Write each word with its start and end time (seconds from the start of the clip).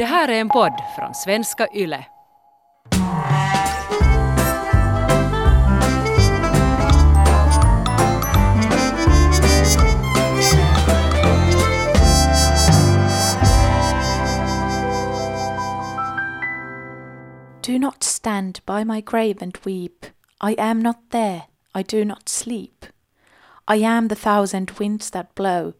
Det 0.00 0.06
här 0.06 0.28
är 0.28 0.40
en 0.40 0.48
podd 0.48 0.82
från 0.96 1.14
svenska 1.14 1.68
YLE. 1.74 2.06
Do 17.66 17.78
not 17.78 18.02
stand 18.02 18.60
by 18.66 18.84
my 18.84 19.00
grave 19.00 19.34
and 19.40 19.58
weep. 19.64 20.06
I 20.40 20.54
am 20.58 20.80
not 20.80 20.96
there. 21.10 21.42
I 21.74 21.82
do 21.82 22.04
not 22.04 22.28
sleep. 22.28 22.86
I 23.68 23.84
am 23.84 24.08
the 24.08 24.14
thousand 24.14 24.70
winds 24.78 25.10
that 25.10 25.34
blow. 25.34 25.72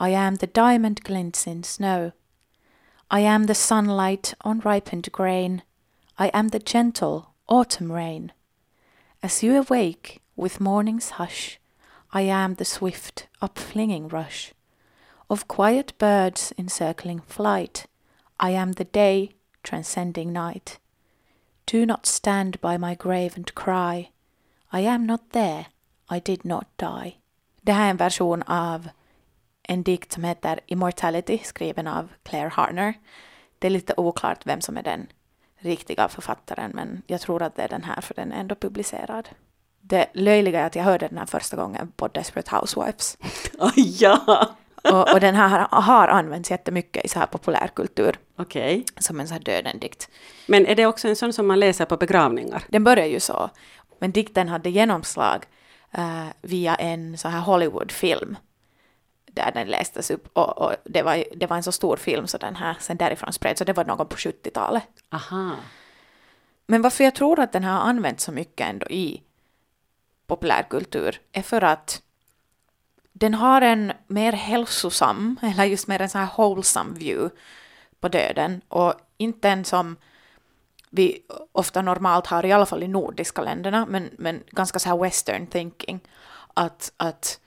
I 0.00 0.14
am 0.14 0.36
the 0.36 0.46
diamond 0.46 1.00
glints 1.02 1.46
in 1.46 1.62
snow. 1.62 2.12
I 3.14 3.20
am 3.20 3.44
the 3.44 3.54
sunlight 3.54 4.32
on 4.40 4.60
ripened 4.60 5.12
grain. 5.12 5.62
I 6.18 6.28
am 6.28 6.48
the 6.48 6.58
gentle 6.58 7.34
autumn 7.46 7.92
rain. 7.92 8.32
As 9.22 9.42
you 9.42 9.54
awake 9.58 10.22
with 10.34 10.62
morning's 10.62 11.10
hush, 11.10 11.60
I 12.14 12.22
am 12.22 12.54
the 12.54 12.64
swift 12.64 13.28
upflinging 13.42 14.10
rush 14.10 14.54
of 15.28 15.46
quiet 15.46 15.92
birds 15.98 16.54
in 16.56 16.70
circling 16.70 17.20
flight. 17.20 17.84
I 18.40 18.52
am 18.52 18.72
the 18.72 18.84
day 18.84 19.32
transcending 19.62 20.32
night. 20.32 20.78
Do 21.66 21.84
not 21.84 22.06
stand 22.06 22.62
by 22.62 22.78
my 22.78 22.94
grave 22.94 23.36
and 23.36 23.54
cry. 23.54 24.08
I 24.72 24.80
am 24.80 25.04
not 25.04 25.32
there. 25.32 25.66
I 26.08 26.18
did 26.18 26.46
not 26.46 26.66
die. 26.78 27.18
Det 27.62 27.72
här 27.72 27.86
är 27.86 27.90
en 27.90 27.96
version 27.96 28.42
av 28.42 28.88
en 29.62 29.82
dikt 29.82 30.12
som 30.12 30.24
heter 30.24 30.60
Immortality 30.66 31.38
skriven 31.38 31.86
av 31.86 32.08
Claire 32.22 32.48
Harner. 32.48 32.94
Det 33.58 33.66
är 33.66 33.70
lite 33.70 33.94
oklart 33.96 34.46
vem 34.46 34.60
som 34.60 34.76
är 34.76 34.82
den 34.82 35.06
riktiga 35.58 36.08
författaren 36.08 36.70
men 36.74 37.02
jag 37.06 37.20
tror 37.20 37.42
att 37.42 37.56
det 37.56 37.62
är 37.62 37.68
den 37.68 37.84
här 37.84 38.00
för 38.00 38.14
den 38.14 38.32
är 38.32 38.40
ändå 38.40 38.54
publicerad. 38.54 39.28
Det 39.80 40.06
löjliga 40.14 40.60
är 40.60 40.66
att 40.66 40.76
jag 40.76 40.84
hörde 40.84 41.08
den 41.08 41.18
här 41.18 41.26
första 41.26 41.56
gången 41.56 41.92
på 41.96 42.08
Desperate 42.08 42.56
Housewives. 42.56 43.18
ja! 44.00 44.56
Och, 44.84 45.12
och 45.12 45.20
den 45.20 45.34
här 45.34 45.66
har 45.70 46.08
använts 46.08 46.50
jättemycket 46.50 47.04
i 47.04 47.08
så 47.08 47.18
här 47.18 47.26
populärkultur 47.26 48.18
Okej. 48.36 48.84
som 48.98 49.20
en 49.20 49.28
så 49.28 49.34
här 49.34 49.40
döden-dikt. 49.40 50.08
Men 50.46 50.66
är 50.66 50.74
det 50.74 50.86
också 50.86 51.08
en 51.08 51.16
sån 51.16 51.32
som 51.32 51.46
man 51.46 51.60
läser 51.60 51.84
på 51.84 51.96
begravningar? 51.96 52.64
Den 52.68 52.84
börjar 52.84 53.06
ju 53.06 53.20
så, 53.20 53.50
men 53.98 54.12
dikten 54.12 54.48
hade 54.48 54.70
genomslag 54.70 55.46
eh, 55.90 56.26
via 56.42 56.74
en 56.74 57.18
så 57.18 57.28
här 57.28 57.40
Hollywoodfilm 57.40 58.36
där 59.34 59.52
den 59.52 59.68
lästes 59.68 60.10
upp 60.10 60.28
och, 60.32 60.58
och 60.58 60.74
det, 60.84 61.02
var, 61.02 61.24
det 61.36 61.46
var 61.46 61.56
en 61.56 61.62
så 61.62 61.72
stor 61.72 61.96
film 61.96 62.26
så 62.26 62.38
den 62.38 62.56
här 62.56 62.76
sen 62.80 62.96
därifrån 62.96 63.32
spreds 63.32 63.58
så 63.58 63.64
det 63.64 63.72
var 63.72 63.84
någon 63.84 64.08
på 64.08 64.16
70-talet. 64.16 64.88
Aha. 65.10 65.50
Men 66.66 66.82
varför 66.82 67.04
jag 67.04 67.14
tror 67.14 67.40
att 67.40 67.52
den 67.52 67.64
har 67.64 67.80
använts 67.80 68.24
så 68.24 68.32
mycket 68.32 68.66
ändå 68.66 68.86
i 68.86 69.22
populärkultur 70.26 71.20
är 71.32 71.42
för 71.42 71.64
att 71.64 72.02
den 73.12 73.34
har 73.34 73.62
en 73.62 73.92
mer 74.06 74.32
hälsosam, 74.32 75.38
eller 75.42 75.64
just 75.64 75.88
mer 75.88 76.02
en 76.02 76.08
så 76.08 76.18
här 76.18 76.28
wholesome 76.36 76.98
view 76.98 77.36
på 78.00 78.08
döden 78.08 78.60
och 78.68 78.94
inte 79.16 79.48
en 79.48 79.64
som 79.64 79.96
vi 80.90 81.22
ofta 81.52 81.82
normalt 81.82 82.26
har, 82.26 82.46
i 82.46 82.52
alla 82.52 82.66
fall 82.66 82.82
i 82.82 82.88
nordiska 82.88 83.42
länderna, 83.42 83.86
men, 83.86 84.10
men 84.18 84.42
ganska 84.50 84.78
så 84.78 84.88
här 84.88 84.96
western 84.96 85.46
thinking, 85.46 86.00
att, 86.54 86.92
att 86.96 87.40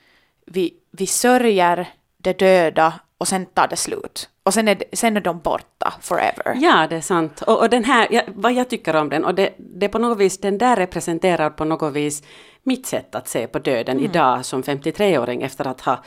vi, 0.46 0.74
vi 0.90 1.06
sörjer 1.06 1.88
det 2.16 2.38
döda 2.38 3.00
och 3.18 3.28
sen 3.28 3.46
tar 3.46 3.68
det 3.68 3.76
slut. 3.76 4.28
Och 4.42 4.54
sen 4.54 4.68
är, 4.68 4.82
sen 4.92 5.16
är 5.16 5.20
de 5.20 5.40
borta 5.40 5.94
forever. 6.00 6.56
Ja, 6.60 6.86
det 6.90 6.96
är 6.96 7.00
sant. 7.00 7.42
Och, 7.42 7.60
och 7.60 7.70
den 7.70 7.84
här, 7.84 8.08
ja, 8.10 8.22
vad 8.26 8.52
jag 8.52 8.70
tycker 8.70 8.96
om 8.96 9.08
den, 9.08 9.24
och 9.24 9.34
det, 9.34 9.54
det 9.58 9.86
är 9.86 9.90
på 9.90 9.98
något 9.98 10.18
vis, 10.18 10.38
den 10.38 10.58
där 10.58 10.76
representerar 10.76 11.50
på 11.50 11.64
något 11.64 11.92
vis 11.92 12.22
mitt 12.62 12.86
sätt 12.86 13.14
att 13.14 13.28
se 13.28 13.46
på 13.46 13.58
döden 13.58 14.00
idag 14.00 14.44
som 14.44 14.62
53-åring 14.62 15.42
efter 15.42 15.66
att 15.66 15.80
ha 15.80 16.04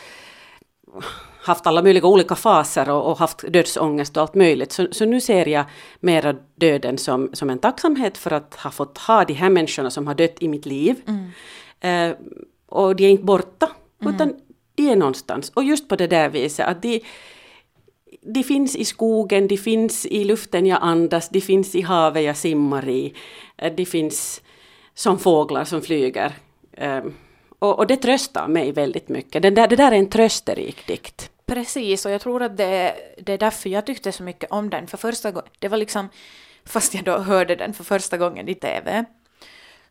haft 1.42 1.68
alla 1.68 1.82
möjliga 1.82 2.08
olika 2.08 2.36
faser 2.36 2.90
och, 2.90 3.12
och 3.12 3.20
haft 3.20 3.54
dödsångest 3.54 4.18
och 4.18 4.22
allt 4.22 4.36
möjligt. 4.36 4.72
Så, 4.72 4.88
så 4.92 5.06
nu 5.06 5.22
ser 5.22 5.46
jag 5.46 5.66
mera 6.00 6.36
döden 6.56 6.98
som, 6.98 7.30
som 7.34 7.50
en 7.50 7.60
tacksamhet 7.60 8.18
för 8.18 8.34
att 8.34 8.56
ha 8.56 8.72
fått 8.72 8.98
ha 8.98 9.26
de 9.26 9.34
här 9.34 9.50
människorna 9.50 9.90
som 9.90 10.08
har 10.08 10.16
dött 10.16 10.36
i 10.40 10.48
mitt 10.48 10.66
liv. 10.66 10.96
Eh, 11.80 12.12
och 12.66 12.96
de 12.96 13.06
är 13.06 13.10
inte 13.10 13.24
borta, 13.24 13.70
utan 14.06 14.34
de 14.76 14.92
är 14.92 14.96
någonstans. 14.96 15.52
Och 15.56 15.64
just 15.64 15.88
på 15.90 15.96
det 15.96 16.08
där 16.08 16.30
viset 16.30 16.68
att 16.68 16.82
de, 16.82 17.02
de 18.22 18.44
finns 18.44 18.76
i 18.76 18.86
skogen, 18.86 19.48
de 19.48 19.58
finns 19.58 20.06
i 20.06 20.24
luften 20.24 20.66
jag 20.66 20.80
andas, 20.82 21.30
de 21.30 21.42
finns 21.42 21.76
i 21.76 21.82
havet 21.82 22.24
jag 22.24 22.38
simmar 22.38 22.90
i, 22.90 23.14
eh, 23.58 23.74
de 23.76 23.86
finns 23.86 24.42
som 24.94 25.20
fåglar 25.20 25.64
som 25.66 25.82
flyger. 25.82 26.34
Ehm, 26.78 27.14
Och, 27.62 27.80
och 27.80 27.88
det 27.88 27.98
tröstar 27.98 28.48
mig 28.48 28.72
väldigt 28.72 29.10
mycket. 29.10 29.42
Den 29.42 29.56
där, 29.56 29.68
det 29.68 29.76
där 29.76 29.92
är 29.92 29.96
en 29.98 30.10
trösterik 30.10 30.88
dikt. 30.88 31.32
Precis, 31.46 32.06
och 32.06 32.12
jag 32.12 32.22
tror 32.22 32.44
att 32.44 32.58
det, 32.58 32.96
det 33.22 33.34
är 33.34 33.38
därför 33.38 33.70
jag 33.70 33.86
tyckte 33.86 34.12
så 34.12 34.24
mycket 34.24 34.52
om 34.52 34.70
den. 34.70 34.88
För 34.88 34.98
första 34.98 35.32
gången, 35.32 35.50
det 35.60 35.68
var 35.68 35.78
liksom, 35.78 36.10
fast 36.66 36.94
jag 36.94 37.04
då 37.04 37.18
hörde 37.18 37.56
den 37.56 37.74
för 37.74 37.84
första 37.84 38.18
gången 38.18 38.50
i 38.50 38.56
TV, 38.56 39.06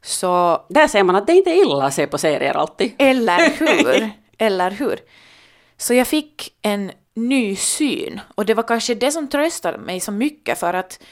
så 0.03 0.65
Där 0.69 0.89
ser 0.89 1.03
man 1.03 1.17
att 1.17 1.27
det 1.27 1.33
inte 1.33 1.51
är 1.51 1.63
illa 1.63 1.85
att 1.85 1.95
se 1.95 2.07
på 2.07 2.19
serier 2.19 2.55
alltid. 2.57 2.95
Eller 2.99 3.51
hur? 3.59 4.11
Eller 4.39 4.71
hur? 4.71 4.99
Så 5.77 5.95
jag 5.95 6.07
fick 6.07 6.53
en 6.63 6.93
ny 7.15 7.57
syn 7.57 8.21
och 8.35 8.47
det 8.47 8.55
var 8.55 8.63
kanske 8.63 8.95
det 8.95 9.13
som 9.13 9.29
tröstade 9.29 9.79
mig 9.79 10.01
så 10.01 10.13
mycket 10.13 10.59
för 10.59 10.75
att 10.75 11.03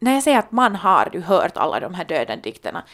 när 0.00 0.14
jag 0.14 0.22
säger 0.22 0.38
att 0.38 0.52
man 0.52 0.76
har 0.76 1.10
ju 1.12 1.20
hört 1.20 1.56
alla 1.56 1.80
de 1.80 1.94
här 1.94 2.04
döden-dikterna. 2.04 2.84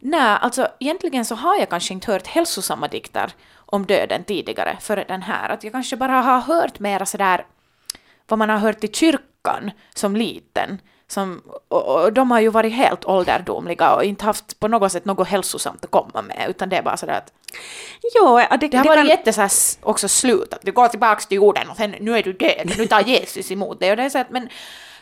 Nej, 0.00 0.38
alltså 0.40 0.68
egentligen 0.80 1.24
så 1.24 1.34
har 1.34 1.58
jag 1.58 1.68
kanske 1.68 1.94
inte 1.94 2.12
hört 2.12 2.26
hälsosamma 2.26 2.88
dikter 2.88 3.32
om 3.56 3.86
döden 3.86 4.24
tidigare 4.24 4.76
före 4.80 5.04
den 5.08 5.22
här. 5.22 5.48
Att 5.48 5.64
jag 5.64 5.72
kanske 5.72 5.96
bara 5.96 6.20
har 6.20 6.40
hört 6.40 6.78
mera 6.78 7.06
sådär 7.06 7.46
vad 8.28 8.38
man 8.38 8.48
har 8.48 8.58
hört 8.58 8.84
i 8.84 8.88
kyrkan 8.88 9.70
som 9.94 10.16
liten. 10.16 10.78
Som, 11.10 11.42
och, 11.68 12.02
och 12.04 12.12
de 12.12 12.30
har 12.30 12.40
ju 12.40 12.48
varit 12.48 12.72
helt 12.72 13.04
ålderdomliga 13.04 13.94
och 13.94 14.04
inte 14.04 14.24
haft 14.24 14.60
på 14.60 14.68
något 14.68 14.92
sätt 14.92 15.04
något 15.04 15.28
hälsosamt 15.28 15.84
att 15.84 15.90
komma 15.90 16.22
med 16.22 16.46
utan 16.48 16.68
det 16.68 16.76
är 16.76 16.82
bara 16.82 16.96
sådär 16.96 17.14
att 17.14 17.32
Jo, 18.14 18.40
ja, 18.50 18.56
det, 18.56 18.68
det 18.68 18.76
har 18.76 18.84
det 18.84 18.88
varit 18.90 18.98
kan- 19.00 19.06
jätte 19.06 19.32
så 19.32 19.40
här 19.40 19.46
s- 19.46 19.78
också 19.82 20.08
slut, 20.08 20.54
att 20.54 20.62
du 20.62 20.72
går 20.72 20.88
tillbaka 20.88 21.20
till 21.20 21.36
jorden 21.36 21.70
och 21.70 21.76
sen 21.76 21.94
nu 22.00 22.18
är 22.18 22.22
du 22.22 22.32
död, 22.32 22.72
nu 22.78 22.86
tar 22.86 23.00
Jesus 23.00 23.50
emot 23.50 23.80
dig. 23.80 23.90
Och 23.90 23.96
det 23.96 24.02
är 24.02 24.08
så 24.10 24.18
att, 24.18 24.30
men, 24.30 24.48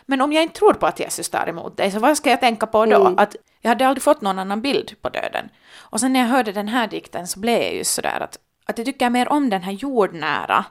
men 0.06 0.21
om 0.21 0.33
jag 0.33 0.43
inte 0.43 0.59
tror 0.59 0.72
på 0.75 0.87
att 0.87 1.00
Jesus 1.00 1.28
tar 1.28 1.47
emot 1.49 1.77
dig, 1.77 1.91
så 1.91 1.99
vad 1.99 2.16
ska 2.16 2.31
jag 2.31 2.41
tänka 2.41 2.66
på 2.66 2.87
då? 2.87 3.00
Mm. 3.00 3.19
Att 3.19 3.37
jag 3.61 3.69
hade 3.69 3.87
aldrig 3.89 4.03
fått 4.03 4.21
någon 4.21 4.39
annan 4.39 4.61
bild 4.61 4.95
på 5.03 5.09
döden. 5.09 5.49
Och 5.78 6.00
sen 6.00 6.12
när 6.12 6.21
jag 6.21 6.27
hörde 6.27 6.53
den 6.53 6.69
här 6.69 6.87
dikten 6.87 7.27
så 7.27 7.41
blev 7.41 7.62
jag 7.62 7.75
ju 7.75 7.84
sådär 7.84 8.21
att, 8.21 8.39
att 8.66 8.78
jag 8.78 8.84
tycker 8.84 9.11
mer 9.11 9.28
om 9.33 9.50
den 9.50 9.62
här 9.62 9.72
jordnära 9.72 10.65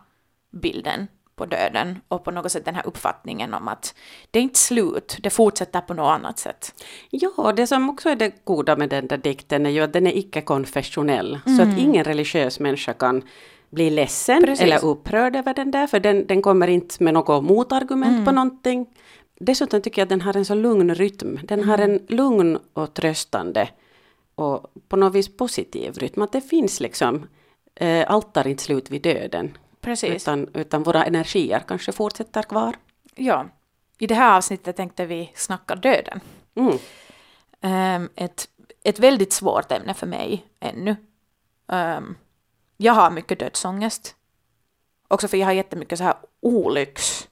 bilden 0.61 1.07
på 1.35 1.45
döden 1.45 1.99
och 2.07 2.23
på 2.23 2.31
något 2.31 2.51
sätt 2.51 2.65
den 2.65 2.75
här 2.75 2.87
uppfattningen 2.87 3.53
om 3.53 3.67
att 3.67 3.95
det 4.31 4.39
är 4.39 4.43
inte 4.43 4.59
slut, 4.59 5.17
det 5.23 5.29
fortsätter 5.29 5.81
på 5.81 5.93
något 5.93 6.11
annat 6.11 6.39
sätt. 6.39 6.83
Ja, 7.09 7.53
det 7.55 7.67
som 7.67 7.89
också 7.89 8.09
är 8.09 8.15
det 8.15 8.45
goda 8.45 8.75
med 8.75 8.89
den 8.89 9.07
där 9.07 9.17
dikten 9.17 9.65
är 9.65 9.69
ju 9.69 9.81
att 9.81 9.93
den 9.93 10.07
är 10.07 10.17
icke-konfessionell. 10.17 11.39
Så 11.45 11.61
att 11.61 11.77
ingen 11.77 12.03
religiös 12.03 12.59
människa 12.59 12.93
kan 12.93 13.23
bli 13.69 13.89
ledsen 13.89 14.43
Precis. 14.43 14.63
eller 14.63 14.85
upprörd 14.85 15.35
över 15.35 15.53
den 15.53 15.71
där, 15.71 15.87
för 15.87 15.99
den, 15.99 16.27
den 16.27 16.41
kommer 16.41 16.67
inte 16.67 17.03
med 17.03 17.13
något 17.13 17.43
motargument 17.43 18.25
på 18.25 18.31
någonting. 18.31 18.87
Dessutom 19.39 19.81
tycker 19.81 20.01
jag 20.01 20.05
att 20.05 20.09
den 20.09 20.21
har 20.21 20.37
en 20.37 20.45
så 20.45 20.55
lugn 20.55 20.95
rytm. 20.95 21.39
Den 21.43 21.63
har 21.63 21.77
en 21.77 21.99
lugn 22.07 22.59
och 22.73 22.93
tröstande 22.93 23.69
och 24.35 24.71
på 24.89 24.95
något 24.95 25.13
vis 25.13 25.37
positiv 25.37 25.93
rytm. 25.93 26.21
Att 26.21 26.31
det 26.31 26.41
finns 26.41 26.79
liksom, 26.79 27.27
eh, 27.75 28.11
allt 28.11 28.33
tar 28.33 28.47
inte 28.47 28.63
slut 28.63 28.89
vid 28.91 29.01
döden. 29.01 29.57
Precis. 29.85 30.23
Utan, 30.23 30.49
utan 30.53 30.83
våra 30.83 31.05
energier 31.05 31.59
kanske 31.67 31.91
fortsätter 31.91 32.43
kvar. 32.43 32.75
Ja. 33.15 33.45
I 33.97 34.07
det 34.07 34.15
här 34.15 34.37
avsnittet 34.37 34.75
tänkte 34.75 35.05
vi 35.05 35.31
snacka 35.35 35.75
döden. 35.75 36.19
Mm. 36.55 36.77
Ehm, 37.61 38.09
ett, 38.15 38.49
ett 38.83 38.99
väldigt 38.99 39.33
svårt 39.33 39.71
ämne 39.71 39.93
för 39.93 40.07
mig 40.07 40.45
ännu. 40.59 40.95
Ehm, 41.67 42.15
jag 42.77 42.93
har 42.93 43.11
mycket 43.11 43.39
dödsångest. 43.39 44.15
Också 45.07 45.27
för 45.27 45.37
jag 45.37 45.45
har 45.45 45.53
jättemycket 45.53 45.97
så 45.97 46.03
här 46.03 46.15
olycksångest. 46.41 47.29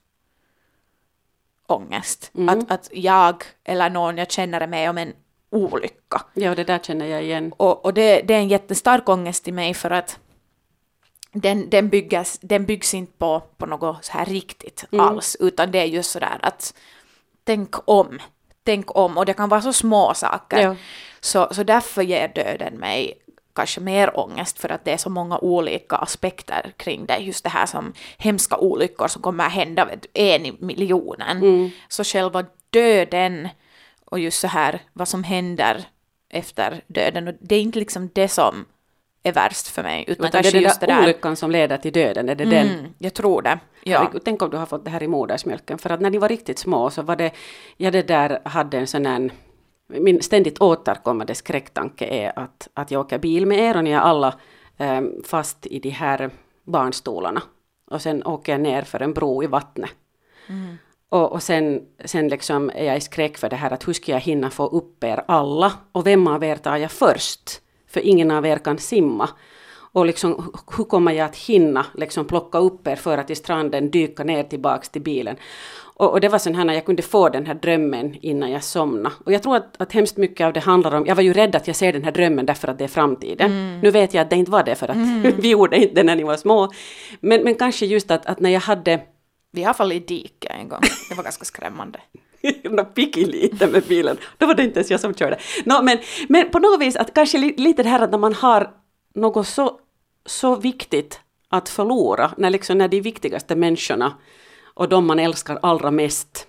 Att, 2.49 2.71
att 2.71 2.89
jag 2.91 3.43
eller 3.63 3.89
någon 3.89 4.17
jag 4.17 4.31
känner 4.31 4.61
är 4.61 4.67
med 4.67 4.89
om 4.89 4.97
en 4.97 5.13
olycka. 5.49 6.21
Ja, 6.33 6.55
det 6.55 6.63
där 6.63 6.79
känner 6.79 7.05
jag 7.05 7.23
igen. 7.23 7.53
Och, 7.57 7.85
och 7.85 7.93
det, 7.93 8.21
det 8.21 8.33
är 8.33 8.39
en 8.39 8.47
jättestark 8.47 9.09
ångest 9.09 9.47
i 9.47 9.51
mig 9.51 9.73
för 9.73 9.91
att 9.91 10.19
den, 11.33 11.69
den, 11.69 11.89
byggas, 11.89 12.39
den 12.41 12.65
byggs 12.65 12.93
inte 12.93 13.13
på, 13.17 13.43
på 13.57 13.65
något 13.65 14.05
så 14.05 14.11
här 14.11 14.25
riktigt 14.25 14.85
alls, 14.91 15.37
utan 15.39 15.71
det 15.71 15.79
är 15.79 15.85
just 15.85 16.11
sådär 16.11 16.39
att 16.41 16.73
tänk 17.43 17.75
om, 17.89 18.19
tänk 18.63 18.97
om, 18.97 19.17
och 19.17 19.25
det 19.25 19.33
kan 19.33 19.49
vara 19.49 19.61
så 19.61 19.73
små 19.73 20.13
saker. 20.13 20.61
Ja. 20.61 20.75
Så, 21.19 21.53
så 21.53 21.63
därför 21.63 22.01
ger 22.01 22.27
döden 22.27 22.73
mig 22.73 23.13
kanske 23.55 23.81
mer 23.81 24.19
ångest 24.19 24.59
för 24.59 24.69
att 24.69 24.85
det 24.85 24.91
är 24.91 24.97
så 24.97 25.09
många 25.09 25.37
olika 25.37 25.95
aspekter 25.95 26.73
kring 26.77 27.05
det. 27.05 27.17
Just 27.17 27.43
det 27.43 27.49
här 27.49 27.65
som 27.65 27.93
hemska 28.17 28.57
olyckor 28.57 29.07
som 29.07 29.21
kommer 29.21 29.45
att 29.45 29.51
hända 29.51 29.85
vet 29.85 30.05
en 30.13 30.45
i 30.45 30.57
miljonen. 30.59 31.37
Mm. 31.37 31.69
Så 31.87 32.03
själva 32.03 32.45
döden 32.69 33.49
och 34.05 34.19
just 34.19 34.39
så 34.39 34.47
här 34.47 34.81
vad 34.93 35.07
som 35.07 35.23
händer 35.23 35.85
efter 36.29 36.81
döden. 36.87 37.27
Och 37.27 37.33
det 37.39 37.55
är 37.55 37.61
inte 37.61 37.79
liksom 37.79 38.09
det 38.13 38.27
som 38.27 38.65
är 39.23 39.31
värst 39.31 39.67
för 39.67 39.83
mig. 39.83 40.05
Utan, 40.07 40.25
Utan 40.25 40.31
det 40.31 40.37
är 40.37 40.41
kanske 40.41 40.57
den 40.57 40.63
just 40.63 40.79
det 40.79 40.85
där 40.85 41.03
olyckan 41.03 41.35
som 41.35 41.51
leder 41.51 41.77
till 41.77 41.93
döden, 41.93 42.29
är 42.29 42.35
det 42.35 42.45
den? 42.45 42.67
Mm, 42.67 42.85
jag 42.97 43.13
tror 43.13 43.41
det. 43.41 43.59
Ja. 43.83 44.11
Tänk 44.25 44.41
om 44.41 44.49
du 44.49 44.57
har 44.57 44.65
fått 44.65 44.85
det 44.85 44.91
här 44.91 45.03
i 45.03 45.07
modersmjölken. 45.07 45.77
För 45.77 45.89
att 45.89 46.01
när 46.01 46.09
ni 46.09 46.17
var 46.17 46.29
riktigt 46.29 46.59
små 46.59 46.89
så 46.89 47.01
var 47.01 47.15
det, 47.15 47.31
jag 47.77 47.93
det 47.93 48.07
där 48.07 48.41
hade 48.45 48.77
en 48.77 48.87
sån 48.87 49.05
här, 49.05 49.31
min 49.87 50.21
ständigt 50.21 50.61
återkommande 50.61 51.35
skräcktanke 51.35 52.05
är 52.05 52.39
att, 52.39 52.67
att 52.73 52.91
jag 52.91 53.01
åker 53.01 53.19
bil 53.19 53.45
med 53.45 53.59
er 53.59 53.77
och 53.77 53.83
ni 53.83 53.91
är 53.91 53.99
alla 53.99 54.33
em, 54.77 55.11
fast 55.25 55.65
i 55.65 55.79
de 55.79 55.89
här 55.89 56.29
barnstolarna. 56.63 57.41
Och 57.91 58.01
sen 58.01 58.23
åker 58.23 58.51
jag 58.51 58.61
ner 58.61 58.81
för 58.81 58.99
en 58.99 59.13
bro 59.13 59.43
i 59.43 59.47
vattnet. 59.47 59.91
Och, 61.09 61.31
och 61.31 61.43
sen, 61.43 61.81
sen 62.05 62.27
liksom 62.27 62.71
är 62.75 62.85
jag 62.85 62.97
i 62.97 63.01
skräck 63.01 63.37
för 63.37 63.49
det 63.49 63.55
här 63.55 63.71
att 63.71 63.87
hur 63.87 63.93
ska 63.93 64.11
jag 64.11 64.19
hinna 64.19 64.49
få 64.49 64.67
upp 64.67 65.03
er 65.03 65.23
alla? 65.27 65.73
Och 65.91 66.07
vem 66.07 66.27
av 66.27 66.43
er 66.43 66.55
tar 66.55 66.77
jag 66.77 66.91
först? 66.91 67.62
För 67.93 67.99
ingen 67.99 68.31
av 68.31 68.45
er 68.45 68.57
kan 68.57 68.77
simma. 68.77 69.29
Och 69.95 70.05
liksom, 70.05 70.33
hu- 70.35 70.77
hur 70.77 70.83
kommer 70.83 71.11
jag 71.11 71.25
att 71.25 71.35
hinna 71.35 71.85
liksom 71.95 72.25
plocka 72.25 72.57
upp 72.57 72.87
er, 72.87 72.95
föra 72.95 73.23
till 73.23 73.35
stranden, 73.35 73.91
dyka 73.91 74.23
ner 74.23 74.43
tillbaks 74.43 74.89
till 74.89 75.01
bilen? 75.01 75.35
Och, 75.95 76.11
och 76.11 76.21
det 76.21 76.29
var 76.29 76.39
sån 76.39 76.55
här 76.55 76.65
när 76.65 76.73
jag 76.73 76.85
kunde 76.85 77.01
få 77.01 77.29
den 77.29 77.45
här 77.45 77.53
drömmen 77.53 78.15
innan 78.21 78.51
jag 78.51 78.63
somnade. 78.63 79.15
Och 79.25 79.31
jag 79.33 79.43
tror 79.43 79.55
att, 79.55 79.81
att 79.81 79.91
hemskt 79.91 80.17
mycket 80.17 80.45
av 80.45 80.53
det 80.53 80.59
handlar 80.59 80.95
om, 80.95 81.05
jag 81.05 81.15
var 81.15 81.23
ju 81.23 81.33
rädd 81.33 81.55
att 81.55 81.67
jag 81.67 81.75
ser 81.75 81.93
den 81.93 82.03
här 82.03 82.11
drömmen 82.11 82.45
därför 82.45 82.67
att 82.67 82.77
det 82.77 82.83
är 82.83 82.87
framtiden. 82.87 83.79
Nu 83.83 83.91
vet 83.91 84.13
jag 84.13 84.21
att 84.21 84.29
det 84.29 84.35
inte 84.35 84.51
var 84.51 84.63
det 84.63 84.75
för 84.75 84.87
att 84.91 84.97
vi 85.39 85.49
gjorde 85.49 85.77
inte 85.77 85.95
det 85.95 86.03
när 86.03 86.15
ni 86.15 86.23
var 86.23 86.37
små. 86.37 86.71
Men, 87.19 87.43
men 87.43 87.55
kanske 87.55 87.85
just 87.85 88.11
att, 88.11 88.25
att 88.25 88.39
när 88.39 88.49
jag 88.49 88.59
hade 88.61 89.01
Vi 89.51 89.63
har 89.63 89.73
fallit 89.73 90.11
i 90.11 90.15
diket 90.15 90.51
en 90.51 90.69
gång. 90.69 90.81
Det 91.09 91.15
var 91.15 91.23
ganska 91.23 91.45
skrämmande. 91.45 91.99
Nå, 92.63 92.85
picky 92.85 93.25
lite 93.25 93.67
med 93.67 93.83
bilen. 93.83 94.17
Då 94.37 94.45
var 94.45 94.55
det 94.55 94.63
inte 94.63 94.79
ens 94.79 94.91
jag 94.91 94.99
som 94.99 95.13
körde. 95.13 95.37
Nå, 95.65 95.81
men, 95.81 95.97
men 96.29 96.49
på 96.49 96.59
något 96.59 96.81
vis 96.81 96.95
att 96.95 97.13
kanske 97.13 97.37
li, 97.37 97.55
lite 97.57 97.83
det 97.83 97.89
här 97.89 97.99
att 97.99 98.11
när 98.11 98.17
man 98.17 98.33
har 98.33 98.71
något 99.15 99.47
så, 99.47 99.79
så 100.25 100.55
viktigt 100.55 101.19
att 101.49 101.69
förlora, 101.69 102.31
när, 102.37 102.49
liksom, 102.49 102.77
när 102.77 102.87
de 102.87 103.01
viktigaste 103.01 103.55
människorna 103.55 104.13
och 104.73 104.89
de 104.89 105.05
man 105.05 105.19
älskar 105.19 105.59
allra 105.61 105.91
mest, 105.91 106.47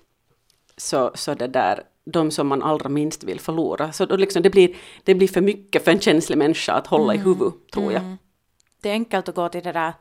så, 0.77 1.11
så 1.15 1.35
det 1.35 1.47
där, 1.47 1.83
de 2.05 2.31
som 2.31 2.47
man 2.47 2.63
allra 2.63 2.89
minst 2.89 3.25
vill 3.25 3.41
förlora. 3.41 3.93
Så 3.93 4.07
då 4.07 4.17
liksom 4.17 4.43
det, 4.43 4.51
blir, 4.51 4.77
det 5.05 5.15
blir 5.15 5.29
för 5.29 5.41
mycket 5.41 5.85
för 5.85 5.91
en 5.91 6.01
känslig 6.01 6.39
människa 6.39 6.73
att 6.73 6.87
hålla 6.87 7.15
i 7.15 7.19
huvudet, 7.19 7.55
tror 7.73 7.93
jag. 7.93 8.17
Det 8.83 8.89
är 8.89 8.93
enkelt 8.93 9.29
att 9.29 9.35
gå 9.35 9.49
till 9.49 9.63
det 9.63 9.73
där 9.73 9.93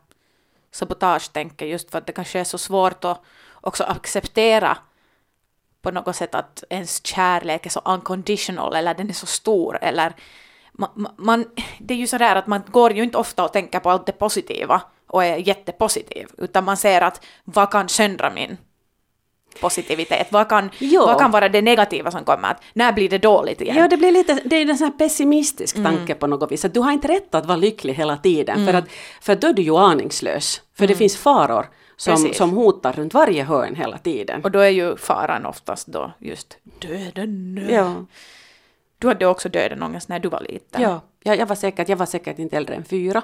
sabotagetänket 0.72 1.68
just 1.68 1.92
för 1.92 1.98
att 1.98 2.07
det 2.07 2.13
kanske 2.13 2.40
är 2.40 2.44
så 2.44 2.57
svårt 2.57 3.06
att 3.06 3.22
också 3.62 3.84
acceptera 3.84 4.78
på 5.83 5.91
något 5.91 6.15
sätt 6.15 6.35
att 6.35 6.63
ens 6.69 7.06
kärlek 7.06 7.65
är 7.65 7.69
så 7.69 7.81
unconditional 7.85 8.75
eller 8.75 8.94
den 8.94 9.09
är 9.09 9.13
så 9.13 9.25
stor 9.25 9.77
eller 9.81 10.13
man, 10.71 11.07
man, 11.18 11.45
det 11.80 11.94
är 11.94 11.97
ju 11.97 12.07
sådär 12.07 12.35
att 12.35 12.47
man 12.47 12.62
går 12.71 12.94
ju 12.94 13.03
inte 13.03 13.18
ofta 13.18 13.44
och 13.44 13.53
tänker 13.53 13.80
på 13.80 13.89
allt 13.89 14.06
det 14.06 14.12
positiva 14.12 14.81
och 15.07 15.25
är 15.25 15.38
jättepositiv 15.38 16.27
utan 16.38 16.63
man 16.63 16.77
ser 16.77 17.01
att 17.01 17.25
vad 17.44 17.71
kan 17.71 17.89
söndra 17.89 18.30
min 18.30 18.57
positivitet, 19.62 20.27
vad 20.30 20.50
kan, 20.50 20.69
Jo. 20.77 21.01
vad 21.06 21.19
kan 21.19 21.31
vara 21.31 21.50
det 21.50 21.62
negativa 21.62 22.12
som 22.12 22.24
kommer, 22.24 22.51
att 22.51 22.62
när 22.74 22.94
blir 22.94 23.09
det 23.09 23.18
dåligt 23.18 23.62
igen? 23.62 23.77
Ja, 23.77 23.88
det 23.88 23.97
blir 23.97 24.12
lite, 24.12 24.41
det 24.45 24.56
är 24.56 24.69
en 24.69 24.77
sån 24.77 24.85
här 24.85 24.97
pessimistisk 24.97 25.83
tanke 25.83 26.15
på 26.15 26.27
något 26.27 26.51
vis. 26.51 26.65
Att 26.65 26.74
du 26.74 26.80
har 26.80 26.91
inte 26.91 27.07
rätt 27.07 27.35
att 27.35 27.45
vara 27.45 27.57
lycklig 27.57 27.94
hela 27.94 28.18
tiden. 28.18 28.65
För, 28.65 28.74
att, 28.74 28.85
för 29.21 29.35
då 29.35 29.47
är 29.47 29.53
du 29.53 29.62
ju 29.62 29.77
aningslös. 29.77 30.62
För 30.77 30.88
det 30.88 30.95
finns 30.95 31.18
faror 31.18 31.68
som, 32.04 32.14
Precis. 32.16 32.38
som 32.38 32.50
hotar 32.50 32.94
runt 32.94 33.14
varje 33.14 33.44
hörn 33.44 33.76
hela 33.76 33.98
tiden. 33.98 34.44
Och 34.44 34.52
då 34.52 34.60
är 34.60 34.70
ju 34.70 34.96
faran 34.98 35.46
oftast 35.46 35.88
då 35.88 36.12
just 36.20 36.58
döden. 36.80 37.68
Ja, 37.72 38.06
Du 38.98 39.08
hade 39.08 39.26
också 39.26 39.50
dödenångest 39.50 40.10
när 40.10 40.20
du 40.20 40.30
var 40.30 40.42
liten. 40.42 40.82
ja. 40.82 41.02
Jag, 41.24 41.38
jag, 41.38 41.46
var 41.46 41.56
säkert, 41.56 41.90
jag 41.90 41.98
var 41.98 42.06
säkert 42.06 42.40
inte 42.40 42.58
äldre 42.58 42.76
än 42.76 42.84
fyra. 42.84 43.22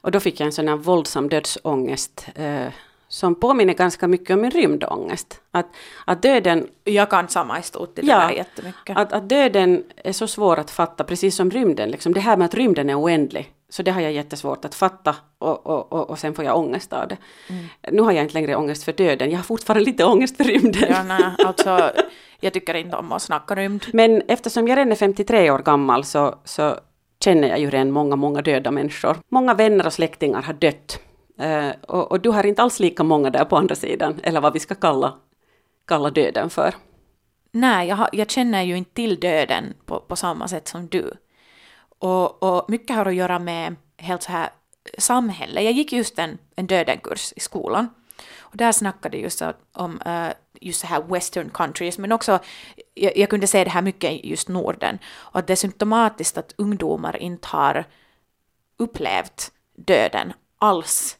Och 0.00 0.10
då 0.10 0.20
fick 0.20 0.40
jag 0.40 0.46
en 0.46 0.52
sån 0.52 0.68
här 0.68 0.76
våldsam 0.76 1.28
dödsångest. 1.28 2.26
Eh, 2.34 2.66
som 3.08 3.34
påminner 3.34 3.74
ganska 3.74 4.08
mycket 4.08 4.30
om 4.34 4.40
min 4.40 4.50
rymdångest. 4.50 5.40
Att, 5.50 5.66
att 6.06 6.22
döden 6.22 6.68
Jag 6.84 7.10
kan 7.10 7.28
samma 7.28 7.58
i 7.58 7.62
stort 7.62 7.98
i 7.98 8.02
det 8.02 8.06
Ja, 8.06 8.18
där 8.18 8.30
jättemycket. 8.30 8.96
Att, 8.96 9.12
att 9.12 9.28
döden 9.28 9.84
är 9.96 10.12
så 10.12 10.26
svår 10.26 10.58
att 10.58 10.70
fatta, 10.70 11.04
precis 11.04 11.36
som 11.36 11.50
rymden. 11.50 11.90
Liksom. 11.90 12.14
Det 12.14 12.20
här 12.20 12.36
med 12.36 12.44
att 12.44 12.54
rymden 12.54 12.90
är 12.90 13.00
oändlig, 13.00 13.52
så 13.74 13.82
det 13.82 13.90
har 13.90 14.00
jag 14.00 14.12
jättesvårt 14.12 14.64
att 14.64 14.74
fatta 14.74 15.16
och, 15.38 15.66
och, 15.66 15.92
och, 15.92 16.10
och 16.10 16.18
sen 16.18 16.34
får 16.34 16.44
jag 16.44 16.58
ångest 16.58 16.92
av 16.92 17.08
det. 17.08 17.16
Mm. 17.48 17.64
Nu 17.92 18.02
har 18.02 18.12
jag 18.12 18.24
inte 18.24 18.34
längre 18.34 18.56
ångest 18.56 18.84
för 18.84 18.92
döden, 18.92 19.30
jag 19.30 19.38
har 19.38 19.44
fortfarande 19.44 19.84
lite 19.84 20.04
ångest 20.04 20.36
för 20.36 20.44
rymden. 20.44 20.90
ja, 20.90 21.02
nej, 21.02 21.24
alltså, 21.44 21.90
jag 22.40 22.52
tycker 22.52 22.74
inte 22.74 22.96
om 22.96 23.12
att 23.12 23.22
snacka 23.22 23.54
rymd. 23.54 23.84
Men 23.92 24.22
eftersom 24.28 24.68
jag 24.68 24.76
redan 24.76 24.92
är 24.92 24.96
53 24.96 25.50
år 25.50 25.58
gammal 25.58 26.04
så, 26.04 26.34
så 26.44 26.76
känner 27.24 27.48
jag 27.48 27.58
ju 27.58 27.70
redan 27.70 27.90
många, 27.90 28.16
många 28.16 28.42
döda 28.42 28.70
människor. 28.70 29.16
Många 29.28 29.54
vänner 29.54 29.86
och 29.86 29.92
släktingar 29.92 30.42
har 30.42 30.54
dött. 30.54 31.00
Eh, 31.38 31.70
och, 31.88 32.10
och 32.10 32.20
du 32.20 32.30
har 32.30 32.46
inte 32.46 32.62
alls 32.62 32.80
lika 32.80 33.02
många 33.02 33.30
där 33.30 33.44
på 33.44 33.56
andra 33.56 33.74
sidan, 33.74 34.20
eller 34.22 34.40
vad 34.40 34.52
vi 34.52 34.60
ska 34.60 34.74
kalla, 34.74 35.14
kalla 35.86 36.10
döden 36.10 36.50
för. 36.50 36.74
Nej, 37.52 37.88
jag, 37.88 37.96
har, 37.96 38.08
jag 38.12 38.30
känner 38.30 38.62
ju 38.62 38.76
inte 38.76 38.94
till 38.94 39.20
döden 39.20 39.64
på, 39.86 40.00
på 40.00 40.16
samma 40.16 40.48
sätt 40.48 40.68
som 40.68 40.88
du. 40.88 41.12
Och, 41.98 42.42
och 42.42 42.70
mycket 42.70 42.96
har 42.96 43.06
att 43.06 43.14
göra 43.14 43.38
med 43.38 43.76
helt 43.96 44.22
så 44.22 44.32
här 44.32 44.50
samhälle. 44.98 45.62
Jag 45.62 45.72
gick 45.72 45.92
just 45.92 46.18
en, 46.18 46.38
en 46.56 46.66
dödenkurs 46.66 47.32
i 47.36 47.40
skolan. 47.40 47.88
Och 48.38 48.56
där 48.56 48.72
snackade 48.72 49.16
just 49.16 49.42
om 49.72 50.00
eh, 50.00 50.28
just 50.60 50.80
så 50.80 50.86
här 50.86 51.02
western 51.02 51.50
countries, 51.50 51.98
men 51.98 52.12
också 52.12 52.38
jag, 52.94 53.16
jag 53.16 53.30
kunde 53.30 53.46
se 53.46 53.64
det 53.64 53.70
här 53.70 53.82
mycket 53.82 54.10
i 54.12 54.30
just 54.30 54.48
Norden. 54.48 54.98
Och 55.14 55.38
att 55.38 55.46
det 55.46 55.52
är 55.52 55.56
symptomatiskt 55.56 56.38
att 56.38 56.54
ungdomar 56.56 57.16
inte 57.16 57.48
har 57.48 57.84
upplevt 58.76 59.52
döden 59.76 60.32
alls. 60.58 61.16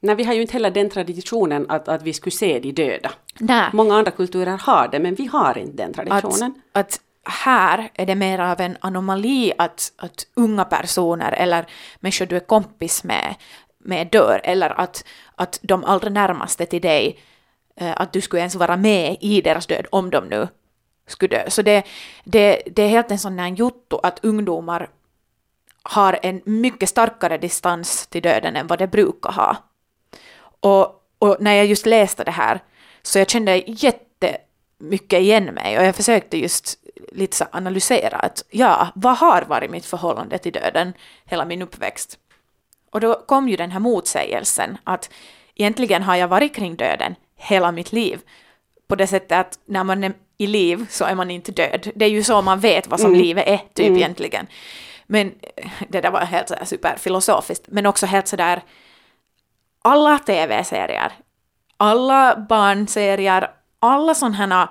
Nej, 0.00 0.14
vi 0.14 0.24
har 0.24 0.34
ju 0.34 0.40
inte 0.40 0.52
heller 0.52 0.70
den 0.70 0.90
traditionen 0.90 1.70
att, 1.70 1.88
att 1.88 2.02
vi 2.02 2.12
skulle 2.12 2.30
se 2.30 2.60
de 2.60 2.72
döda. 2.72 3.12
Nej. 3.38 3.70
Många 3.72 3.96
andra 3.96 4.10
kulturer 4.10 4.58
har 4.58 4.88
det, 4.88 4.98
men 4.98 5.14
vi 5.14 5.26
har 5.26 5.58
inte 5.58 5.76
den 5.76 5.90
att, 5.90 5.96
traditionen. 5.96 6.54
att 6.72 7.00
här 7.24 7.90
är 7.94 8.06
det 8.06 8.14
mer 8.14 8.38
av 8.38 8.60
en 8.60 8.76
anomali 8.80 9.52
att, 9.58 9.92
att 9.96 10.26
unga 10.34 10.64
personer 10.64 11.32
eller 11.32 11.66
människor 12.00 12.26
du 12.26 12.36
är 12.36 12.40
kompis 12.40 13.04
med, 13.04 13.34
med 13.78 14.06
dör 14.06 14.40
eller 14.44 14.80
att, 14.80 15.04
att 15.34 15.58
de 15.62 15.84
allra 15.84 16.08
närmaste 16.08 16.66
till 16.66 16.82
dig, 16.82 17.18
eh, 17.76 17.92
att 17.96 18.12
du 18.12 18.20
skulle 18.20 18.40
ens 18.40 18.54
vara 18.54 18.76
med 18.76 19.16
i 19.20 19.40
deras 19.40 19.66
död 19.66 19.86
om 19.90 20.10
de 20.10 20.24
nu 20.24 20.48
skulle 21.06 21.36
dö. 21.36 21.50
Så 21.50 21.62
det, 21.62 21.86
det, 22.24 22.62
det 22.66 22.82
är 22.82 22.88
helt 22.88 23.10
en 23.10 23.18
sån 23.18 23.38
här 23.38 23.48
jotto 23.48 24.00
att 24.02 24.24
ungdomar 24.24 24.88
har 25.82 26.18
en 26.22 26.40
mycket 26.44 26.88
starkare 26.88 27.38
distans 27.38 28.06
till 28.06 28.22
döden 28.22 28.56
än 28.56 28.66
vad 28.66 28.78
de 28.78 28.86
brukar 28.86 29.32
ha. 29.32 29.56
Och, 30.60 31.04
och 31.18 31.36
när 31.40 31.52
jag 31.52 31.66
just 31.66 31.86
läste 31.86 32.24
det 32.24 32.30
här 32.30 32.60
så 33.02 33.18
jag 33.18 33.30
kände 33.30 33.62
jättemycket 33.66 35.20
igen 35.20 35.44
mig 35.44 35.78
och 35.78 35.84
jag 35.84 35.96
försökte 35.96 36.38
just 36.38 36.81
lite 37.12 37.36
så 37.36 37.44
analysera 37.52 38.16
att 38.16 38.44
ja, 38.50 38.88
vad 38.94 39.16
har 39.16 39.42
varit 39.42 39.70
mitt 39.70 39.86
förhållande 39.86 40.38
till 40.38 40.52
döden 40.52 40.92
hela 41.24 41.44
min 41.44 41.62
uppväxt? 41.62 42.18
Och 42.90 43.00
då 43.00 43.14
kom 43.14 43.48
ju 43.48 43.56
den 43.56 43.70
här 43.70 43.80
motsägelsen 43.80 44.78
att 44.84 45.10
egentligen 45.54 46.02
har 46.02 46.16
jag 46.16 46.28
varit 46.28 46.54
kring 46.54 46.76
döden 46.76 47.14
hela 47.36 47.72
mitt 47.72 47.92
liv. 47.92 48.20
På 48.88 48.94
det 48.94 49.06
sättet 49.06 49.32
att 49.32 49.58
när 49.64 49.84
man 49.84 50.04
är 50.04 50.12
i 50.38 50.46
liv 50.46 50.86
så 50.90 51.04
är 51.04 51.14
man 51.14 51.30
inte 51.30 51.52
död. 51.52 51.90
Det 51.94 52.04
är 52.04 52.10
ju 52.10 52.22
så 52.22 52.42
man 52.42 52.60
vet 52.60 52.86
vad 52.86 53.00
som 53.00 53.14
livet 53.14 53.48
är, 53.48 53.60
typ 53.74 53.96
egentligen. 53.96 54.46
Men 55.06 55.34
eh, 55.56 55.70
det 55.88 56.00
där 56.00 56.10
var 56.10 56.20
helt 56.20 56.52
superfilosofiskt, 56.64 57.64
men 57.68 57.86
också 57.86 58.06
helt 58.06 58.28
så 58.28 58.36
där 58.36 58.62
alla 59.82 60.18
tv-serier, 60.18 61.12
alla 61.76 62.36
barnserier, 62.48 63.50
alla 63.78 64.14
sådana 64.14 64.36
här, 64.36 64.68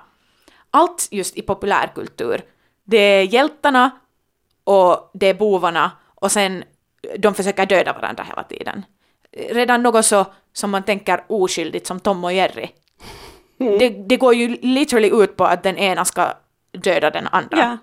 allt 0.72 1.08
just 1.10 1.36
i 1.36 1.42
populärkultur. 1.42 2.42
Det 2.84 2.96
är 2.96 3.22
hjältarna 3.22 3.90
och 4.64 5.10
det 5.14 5.26
är 5.26 5.34
bovarna 5.34 5.90
och 6.14 6.32
sen 6.32 6.64
de 7.18 7.34
försöker 7.34 7.66
döda 7.66 7.92
varandra 7.92 8.24
hela 8.24 8.42
tiden. 8.42 8.84
Redan 9.32 9.82
något 9.82 10.06
så 10.06 10.26
som 10.52 10.70
man 10.70 10.82
tänker 10.82 11.24
oskyldigt 11.28 11.86
som 11.86 12.00
Tom 12.00 12.24
och 12.24 12.32
Jerry. 12.32 12.68
Det, 13.58 13.88
det 13.88 14.16
går 14.16 14.34
ju 14.34 14.48
literally 14.48 15.10
ut 15.22 15.36
på 15.36 15.44
att 15.44 15.62
den 15.62 15.78
ena 15.78 16.04
ska 16.04 16.32
döda 16.70 17.10
den 17.10 17.28
andra. 17.32 17.58
Ja. 17.58 17.78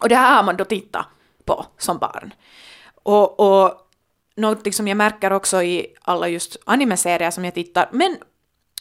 Och 0.00 0.08
det 0.08 0.16
här 0.16 0.36
har 0.36 0.42
man 0.42 0.56
då 0.56 0.64
tittat 0.64 1.06
på 1.44 1.66
som 1.78 1.98
barn. 1.98 2.34
Och, 3.02 3.40
och 3.40 3.88
något 4.36 4.74
som 4.74 4.88
jag 4.88 4.96
märker 4.96 5.32
också 5.32 5.62
i 5.62 5.86
alla 6.02 6.28
just 6.28 6.56
animeserier 6.66 7.30
som 7.30 7.44
jag 7.44 7.54
tittar, 7.54 7.88
men 7.92 8.16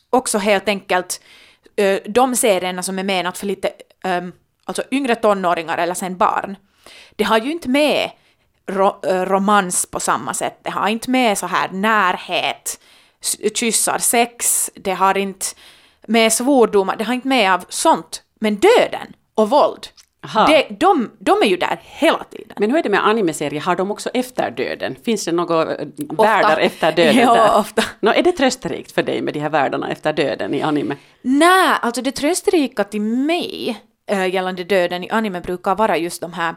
också 0.09 0.37
helt 0.37 0.67
enkelt 0.67 1.21
de 2.05 2.35
serierna 2.35 2.83
som 2.83 2.99
är 2.99 3.03
menat 3.03 3.37
för 3.37 3.45
lite 3.47 3.71
um, 4.03 4.33
alltså 4.65 4.83
yngre 4.91 5.15
tonåringar 5.15 5.77
eller 5.77 5.93
sen 5.93 6.17
barn. 6.17 6.55
Det 7.15 7.23
har 7.23 7.37
ju 7.37 7.51
inte 7.51 7.69
med 7.69 8.11
ro, 8.67 8.99
romans 9.03 9.85
på 9.85 9.99
samma 9.99 10.33
sätt. 10.33 10.59
Det 10.63 10.69
har 10.69 10.87
inte 10.87 11.09
med 11.09 11.37
så 11.37 11.47
här 11.47 11.69
närhet, 11.69 12.79
kyssar, 13.55 13.97
sex, 13.97 14.69
det 14.75 14.93
har 14.93 15.17
inte 15.17 15.45
med 16.07 16.33
svordomar, 16.33 16.95
det 16.95 17.03
har 17.03 17.13
inte 17.13 17.27
med 17.27 17.53
av 17.53 17.65
sånt. 17.69 18.23
Men 18.39 18.55
döden 18.55 19.13
och 19.35 19.49
våld, 19.49 19.87
Aha. 20.25 20.63
de, 20.69 21.11
de 21.19 21.41
är 21.41 21.45
ju 21.45 21.57
där 21.57 21.79
hela 21.83 22.23
tiden. 22.23 22.57
Men 22.59 22.71
hur 22.71 22.79
är 22.79 22.83
det 22.83 22.89
med 22.89 23.07
animeserier, 23.07 23.61
har 23.61 23.75
de 23.75 23.91
också 23.91 24.09
efter 24.13 24.51
döden? 24.51 24.95
Finns 25.05 25.25
det 25.25 25.31
några 25.31 25.75
eh, 25.75 25.87
världar 26.17 26.57
efter 26.57 26.91
döden 26.91 27.15
Ja, 27.17 27.33
där? 27.33 27.59
ofta. 27.59 27.83
Nå, 27.99 28.11
är 28.13 28.23
det 28.23 28.31
trösterikt 28.31 28.91
för 28.91 29.03
dig 29.03 29.21
med 29.21 29.33
de 29.33 29.39
här 29.39 29.49
världarna 29.49 29.89
efter 29.91 30.13
döden 30.13 30.53
i 30.53 30.61
anime? 30.61 30.95
Nej, 31.21 31.77
alltså 31.81 32.01
det 32.01 32.11
trösterika 32.11 32.83
till 32.83 33.01
mig 33.01 33.81
äh, 34.11 34.33
gällande 34.33 34.63
döden 34.63 35.03
i 35.03 35.09
anime 35.09 35.41
brukar 35.41 35.75
vara 35.75 35.97
just 35.97 36.21
de 36.21 36.33
här 36.33 36.55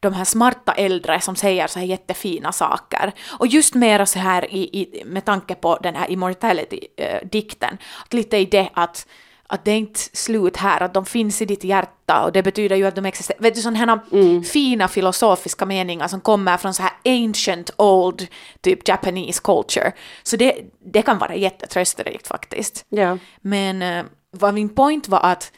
de 0.00 0.12
här 0.14 0.24
smarta 0.24 0.72
äldre 0.72 1.20
som 1.20 1.36
säger 1.36 1.66
så 1.66 1.78
här 1.78 1.86
jättefina 1.86 2.52
saker. 2.52 3.12
Och 3.38 3.46
just 3.46 3.74
mera 3.74 4.06
så 4.06 4.18
här 4.18 4.54
i, 4.54 4.60
i, 4.62 5.04
med 5.04 5.24
tanke 5.24 5.54
på 5.54 5.78
den 5.82 5.94
här 5.94 6.10
immortality-dikten, 6.10 7.78
att 8.04 8.12
lite 8.12 8.36
i 8.36 8.44
det 8.44 8.68
att, 8.74 9.06
att 9.50 9.64
det 9.64 9.70
är 9.70 9.76
inte 9.76 10.00
slut 10.00 10.56
här, 10.56 10.80
att 10.82 10.94
de 10.94 11.06
finns 11.06 11.42
i 11.42 11.44
ditt 11.44 11.64
hjärta 11.64 12.24
och 12.24 12.32
det 12.32 12.42
betyder 12.42 12.76
ju 12.76 12.86
att 12.86 12.94
de 12.94 13.06
existerar. 13.06 13.40
Vet 13.40 13.54
du, 13.54 13.60
sådana 13.62 13.78
här 13.78 14.42
fina 14.42 14.88
filosofiska 14.88 15.66
meningar 15.66 16.08
som 16.08 16.20
kommer 16.20 16.56
från 16.56 16.74
så 16.74 16.82
här 16.82 16.92
ancient 17.04 17.70
old 17.76 18.26
typ 18.60 18.88
Japanese 18.88 19.40
culture. 19.44 19.92
Så 20.22 20.36
det, 20.36 20.62
det 20.84 21.02
kan 21.02 21.18
vara 21.18 21.34
jättetrösterikt 21.34 22.26
faktiskt. 22.26 22.86
Ja. 22.88 23.18
Men 23.40 23.82
eh, 23.82 24.04
vad 24.30 24.54
min 24.54 24.68
point 24.68 25.08
var 25.08 25.20
att 25.20 25.52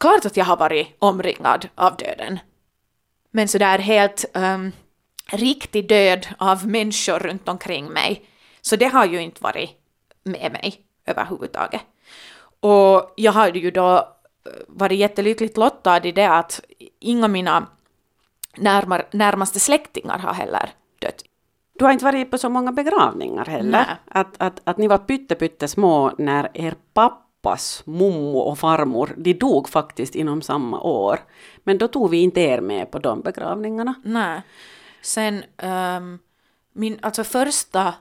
klart 0.00 0.26
att 0.26 0.36
jag 0.36 0.44
har 0.44 0.56
varit 0.56 0.96
omringad 0.98 1.68
av 1.74 1.96
döden. 1.96 2.38
Men 3.30 3.48
så 3.48 3.58
där 3.58 3.78
helt 3.78 4.24
um, 4.34 4.72
riktig 5.32 5.88
död 5.88 6.26
av 6.38 6.66
människor 6.66 7.18
runt 7.18 7.48
omkring 7.48 7.86
mig. 7.86 8.24
Så 8.60 8.76
det 8.76 8.86
har 8.86 9.06
ju 9.06 9.22
inte 9.22 9.42
varit 9.42 9.70
med 10.24 10.52
mig 10.52 10.80
överhuvudtaget. 11.06 11.82
Och 12.64 13.12
jag 13.16 13.32
har 13.32 13.48
ju 13.48 13.70
då 13.70 13.96
eh, 13.96 14.52
varit 14.68 14.98
jättelyckligt 14.98 15.56
lottad 15.56 16.06
i 16.06 16.12
det 16.12 16.26
att 16.26 16.60
inga 17.00 17.28
mina 17.28 17.66
närmar, 18.56 19.08
närmaste 19.10 19.60
släktingar 19.60 20.18
har 20.18 20.32
heller 20.32 20.70
dött. 20.98 21.24
Du 21.78 21.84
har 21.84 21.92
inte 21.92 22.04
varit 22.04 22.30
på 22.30 22.38
så 22.38 22.48
många 22.48 22.72
begravningar 22.72 23.44
heller. 23.44 23.70
Nej. 23.70 23.96
Att, 24.08 24.34
att, 24.38 24.60
att 24.64 24.78
ni 24.78 24.88
var 24.88 24.98
pytte, 24.98 25.34
pytte 25.34 25.68
små 25.68 26.12
när 26.18 26.50
er 26.54 26.74
pappas 26.94 27.82
mommo 27.86 28.38
och 28.38 28.58
farmor, 28.58 29.14
de 29.16 29.32
dog 29.32 29.68
faktiskt 29.68 30.14
inom 30.14 30.42
samma 30.42 30.80
år. 30.80 31.18
Men 31.64 31.78
då 31.78 31.88
tog 31.88 32.10
vi 32.10 32.16
inte 32.16 32.40
er 32.40 32.60
med 32.60 32.90
på 32.90 32.98
de 32.98 33.20
begravningarna. 33.20 33.94
Nej. 34.04 34.42
Sen 35.02 35.44
ehm, 35.56 36.18
min 36.72 36.98
alltså 37.02 37.24
första 37.24 37.94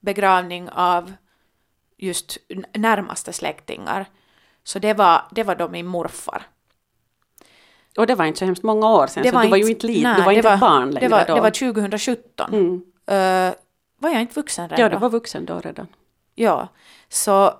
begravning 0.00 0.68
av 0.68 1.12
just 1.98 2.38
närmaste 2.74 3.32
släktingar, 3.32 4.06
så 4.64 4.78
det 4.78 4.94
var, 4.94 5.22
det 5.30 5.42
var 5.42 5.54
då 5.54 5.68
min 5.68 5.86
morfar. 5.86 6.46
Och 7.96 8.06
det 8.06 8.14
var 8.14 8.24
inte 8.24 8.38
så 8.38 8.44
hemskt 8.44 8.62
många 8.62 8.90
år 8.90 9.06
sedan, 9.06 9.24
så 9.24 9.40
du 9.40 9.48
var 9.48 9.56
ju 9.56 9.68
inte 9.68 9.86
liten, 9.86 10.14
du 10.16 10.22
var 10.22 10.32
det 10.32 10.36
inte 10.36 10.50
ett 10.50 10.60
barn 10.60 10.90
längre 10.90 11.06
det 11.06 11.12
var, 11.12 11.24
då. 11.26 11.34
Det 11.34 11.40
var 11.40 11.50
2017. 11.50 12.54
Mm. 12.54 12.82
Eh, 13.06 13.54
var 13.98 14.10
jag 14.10 14.20
inte 14.20 14.34
vuxen 14.34 14.68
redan 14.68 14.82
Ja, 14.82 14.88
du 14.88 14.96
var 14.96 15.10
vuxen 15.10 15.46
då 15.46 15.60
redan. 15.60 15.86
Ja, 16.34 16.68
så, 17.08 17.54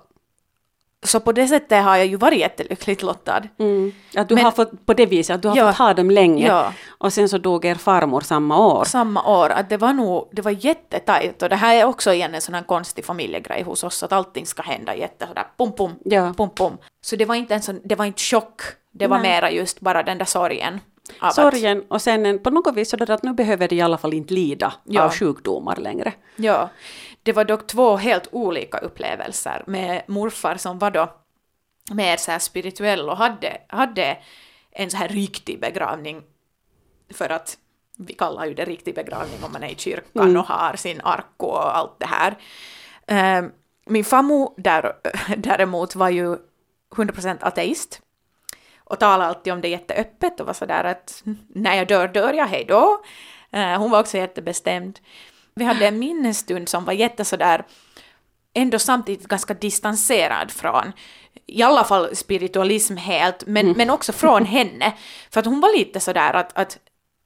så 1.05 1.19
på 1.19 1.31
det 1.31 1.47
sättet 1.47 1.83
har 1.83 1.95
jag 1.97 2.05
ju 2.07 2.15
varit 2.15 2.39
jättelyckligt 2.39 3.01
lottad. 3.03 3.41
Mm. 3.59 3.91
Att 4.15 4.29
du 4.29 4.35
Men- 4.35 4.43
har 4.43 4.51
fått, 4.51 4.85
på 4.85 4.93
det 4.93 5.05
viset, 5.05 5.35
att 5.35 5.41
du 5.41 5.47
har 5.47 5.55
Ja. 5.57 5.67
fått 5.71 5.77
ha 5.77 5.93
dem 5.93 6.11
länge. 6.11 6.47
Ja. 6.47 6.73
Och 6.97 7.13
sen 7.13 7.29
så 7.29 7.37
dog 7.37 7.65
er 7.65 7.75
farmor 7.75 8.21
samma 8.21 8.67
år. 8.67 8.83
samma 8.83 9.23
år 9.23 9.49
att 9.49 9.69
det 9.69 9.77
var 9.77 9.93
nog, 9.93 10.29
det 10.31 10.41
var 10.41 10.51
jättetajt 10.65 11.41
och 11.43 11.49
det 11.49 11.55
här 11.55 11.75
är 11.75 11.85
också 11.85 12.13
igen 12.13 12.35
en 12.35 12.41
sån 12.41 12.55
här 12.55 12.63
konstig 12.63 13.05
familjegrej 13.05 13.63
hos 13.63 13.83
oss 13.83 14.03
att 14.03 14.11
allting 14.11 14.45
ska 14.45 14.61
hända 14.63 14.95
jätte 14.95 15.27
sådär 15.27 15.47
pum 15.57 15.71
pum, 15.71 15.95
Ja. 16.05 16.33
pum 16.37 16.49
pum. 16.49 16.77
Så 17.01 17.15
det 17.15 17.25
var 17.25 17.35
inte 17.35 17.53
en 17.55 17.61
sån, 17.61 17.81
det 17.83 17.95
var 17.95 18.05
inte 18.05 18.21
chock, 18.21 18.61
det 18.91 19.07
var 19.07 19.19
Nej. 19.19 19.31
mera 19.31 19.51
just 19.51 19.79
bara 19.79 20.03
den 20.03 20.17
där 20.17 20.25
sorgen. 20.25 20.79
Av 21.19 21.31
Sorgen 21.31 21.83
och 21.87 22.01
sen 22.01 22.25
en, 22.25 22.39
på 22.39 22.49
något 22.49 22.75
vis 22.75 22.89
så 22.89 22.97
där 22.97 23.11
att 23.11 23.23
nu 23.23 23.33
behöver 23.33 23.67
de 23.67 23.75
i 23.75 23.81
alla 23.81 23.97
fall 23.97 24.13
inte 24.13 24.33
lida 24.33 24.73
Ja. 24.83 25.03
av 25.03 25.11
sjukdomar 25.13 25.75
längre. 25.75 26.13
Ja, 26.35 26.69
det 27.23 27.33
var 27.33 27.45
dock 27.45 27.67
två 27.67 27.95
helt 27.95 28.27
olika 28.31 28.77
upplevelser 28.77 29.63
med 29.67 30.01
morfar 30.07 30.55
som 30.55 30.79
var 30.79 30.91
då 30.91 31.13
mer 31.91 32.17
så 32.17 32.31
här 32.31 32.39
spirituell 32.39 33.09
och 33.09 33.17
hade, 33.17 33.57
hade 33.67 34.17
en 34.71 34.89
så 34.89 34.97
här 34.97 35.07
riktig 35.07 35.59
begravning 35.61 36.23
för 37.13 37.29
att 37.29 37.57
vi 37.97 38.13
kallar 38.13 38.45
ju 38.45 38.53
det 38.53 38.65
riktig 38.65 38.95
begravning 38.95 39.43
om 39.43 39.51
man 39.51 39.63
är 39.63 39.67
i 39.69 39.75
kyrkan 39.75 40.37
och 40.37 40.45
har 40.45 40.75
sin 40.75 41.01
arko 41.03 41.45
och 41.45 41.77
allt 41.77 41.99
det 41.99 42.05
här. 42.05 42.37
Eh, 43.07 43.45
min 43.85 44.05
farmor 44.05 44.53
där, 44.57 44.93
däremot 45.37 45.95
var 45.95 46.09
ju 46.09 46.37
100% 46.95 47.37
ateist 47.41 48.01
och 48.89 48.99
talade 48.99 49.25
alltid 49.29 49.53
om 49.53 49.61
det 49.61 49.67
jätteöppet 49.67 50.39
och 50.39 50.45
var 50.47 50.53
sådär 50.53 50.83
att 50.83 51.23
när 51.55 51.75
jag 51.75 51.87
dör, 51.87 52.07
dör 52.07 52.33
jag, 52.33 52.45
hej 52.45 52.65
då. 52.67 53.01
Eh, 53.51 53.77
hon 53.77 53.91
var 53.91 53.99
också 53.99 54.17
jättebestämd. 54.17 54.99
Vi 55.55 55.63
hade 55.65 55.87
en 55.87 55.99
minnesstund 55.99 56.69
som 56.69 56.85
var 56.85 56.93
jätte 56.93 57.25
sådär, 57.25 57.63
ändå 58.53 58.79
samtidigt 58.79 59.27
ganska 59.27 59.53
distanserad 59.53 60.51
från, 60.51 60.91
i 61.47 61.61
alla 61.63 61.83
fall 61.83 62.15
spiritualism 62.15 62.95
helt, 62.97 63.43
men, 63.47 63.71
men 63.71 63.89
också 63.89 64.13
från 64.13 64.45
henne. 64.45 64.93
För 65.31 65.39
att 65.39 65.45
hon 65.45 65.61
var 65.61 65.77
lite 65.77 65.99
sådär 65.99 66.33
att, 66.33 66.57
att 66.57 66.77